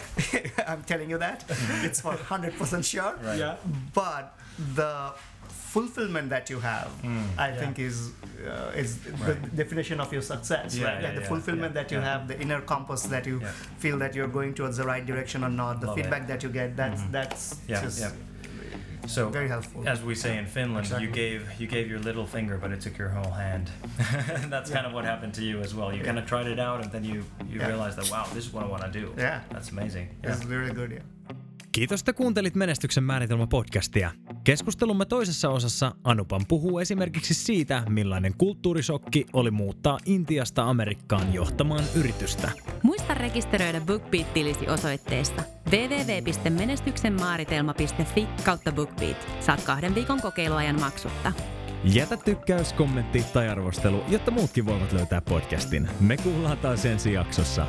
i'm 0.68 0.84
telling 0.84 1.10
you 1.10 1.18
that 1.18 1.44
it's 1.84 2.00
for 2.02 2.14
100% 2.14 2.84
sure 2.86 3.16
Right. 3.24 3.38
Yeah. 3.40 3.56
but 3.94 4.38
the 4.76 5.14
fulfillment 5.50 6.30
that 6.30 6.50
you 6.50 6.60
have 6.60 6.90
i 7.38 7.50
Yeah. 7.50 7.56
think 7.60 7.80
is 7.80 8.12
uh, 8.48 8.72
is 8.84 8.98
Right. 9.06 9.20
the 9.28 9.36
definition 9.64 10.00
of 10.00 10.12
your 10.14 10.22
success 10.22 10.76
Yeah, 10.76 10.86
right 10.88 10.96
yeah, 11.02 11.08
Like 11.08 11.16
the 11.16 11.22
yeah, 11.22 11.28
fulfillment 11.34 11.76
yeah, 11.76 11.82
that 11.82 11.92
you 11.92 12.00
yeah. 12.00 12.12
have 12.12 12.28
the 12.28 12.40
inner 12.42 12.62
compass 12.62 13.04
that 13.14 13.26
you 13.26 13.40
Yeah. 13.42 13.52
feel 13.84 13.98
that 14.00 14.16
you're 14.16 14.28
going 14.40 14.54
towards 14.54 14.78
the 14.78 14.86
right 14.94 15.06
direction 15.06 15.44
or 15.44 15.50
not 15.50 15.80
the 15.82 15.88
Love 15.88 15.98
it. 15.98 16.02
feedback 16.04 16.28
that 16.28 16.42
you 16.44 16.50
get 16.50 16.76
that's 16.76 17.02
that's 17.18 17.44
Yeah, 17.68 17.82
just 17.84 18.00
yeah. 18.00 18.12
So, 19.08 19.30
very 19.30 19.48
helpful 19.50 19.90
as 19.90 20.02
we 20.04 20.16
say 20.16 20.38
in 20.38 20.46
Finland, 20.46 20.88
you 21.02 21.12
gave 21.12 21.42
you 21.60 21.68
gave 21.68 21.88
your 21.90 22.00
little 22.04 22.26
finger, 22.26 22.58
but 22.58 22.72
it 22.72 22.82
took 22.84 22.98
your 23.00 23.10
whole 23.10 23.32
hand. 23.32 23.70
That's 24.50 24.72
kind 24.72 24.86
of 24.88 24.94
what 24.94 25.06
happened 25.06 25.34
to 25.36 25.42
you 25.42 25.60
as 25.62 25.74
well. 25.76 25.94
You 25.98 26.04
kind 26.04 26.20
of 26.20 26.26
tried 26.26 26.48
it 26.48 26.60
out, 26.60 26.82
and 26.84 26.92
then 26.92 27.06
you 27.06 27.24
you 27.50 27.60
Yeah. 27.60 27.68
realized 27.68 27.98
that 27.98 28.10
wow, 28.12 28.26
this 28.34 28.46
is 28.46 28.54
what 28.54 28.66
I 28.66 28.70
want 28.70 28.84
to 28.94 29.00
do. 29.00 29.14
Yeah. 29.18 29.40
That's 29.50 29.72
amazing. 29.72 30.08
Yeah. 30.24 30.34
it's 30.36 30.46
really 30.50 30.74
good 30.74 30.92
yeah 30.92 31.04
Kiitos, 31.72 32.00
että 32.02 32.14
kuuntelit 32.14 32.56
Menestyksen 32.56 33.04
määritelmä 33.04 33.48
podcastia. 33.48 34.12
Keskustelumme 34.44 35.06
toisessa 35.06 35.50
osassa 35.50 35.92
Anupan 36.04 36.42
puhuu 36.48 36.80
esimerkiksi 36.80 37.34
siitä, 37.34 37.84
millainen 37.90 38.34
kulttuurisokki 38.38 39.26
oli 39.34 39.52
muuttaa 39.52 40.00
Intiasta 40.06 40.64
Amerikkaan 40.64 41.34
johtamaan 41.34 41.84
yritystä. 41.96 42.52
Muista 42.84 43.14
rekisteröidä 43.14 43.82
BookBeat-tilisi 43.82 44.70
osoitteesta 44.70 45.44
www.menestyksenmaaritelma.fi 45.72 48.28
kautta 48.46 48.72
BookBeat. 48.72 49.28
Saat 49.40 49.64
kahden 49.64 49.96
viikon 49.96 50.22
kokeiluajan 50.22 50.80
maksutta. 50.80 51.32
Jätä 51.84 52.18
tykkäys, 52.18 52.74
kommentti 52.74 53.26
tai 53.34 53.50
arvostelu, 53.50 54.04
jotta 54.08 54.32
muutkin 54.32 54.66
voivat 54.66 54.94
löytää 54.94 55.22
podcastin. 55.22 55.90
Me 56.00 56.18
kuullaan 56.18 56.58
taas 56.58 56.86
ensi 56.86 57.14
jaksossa. 57.14 57.68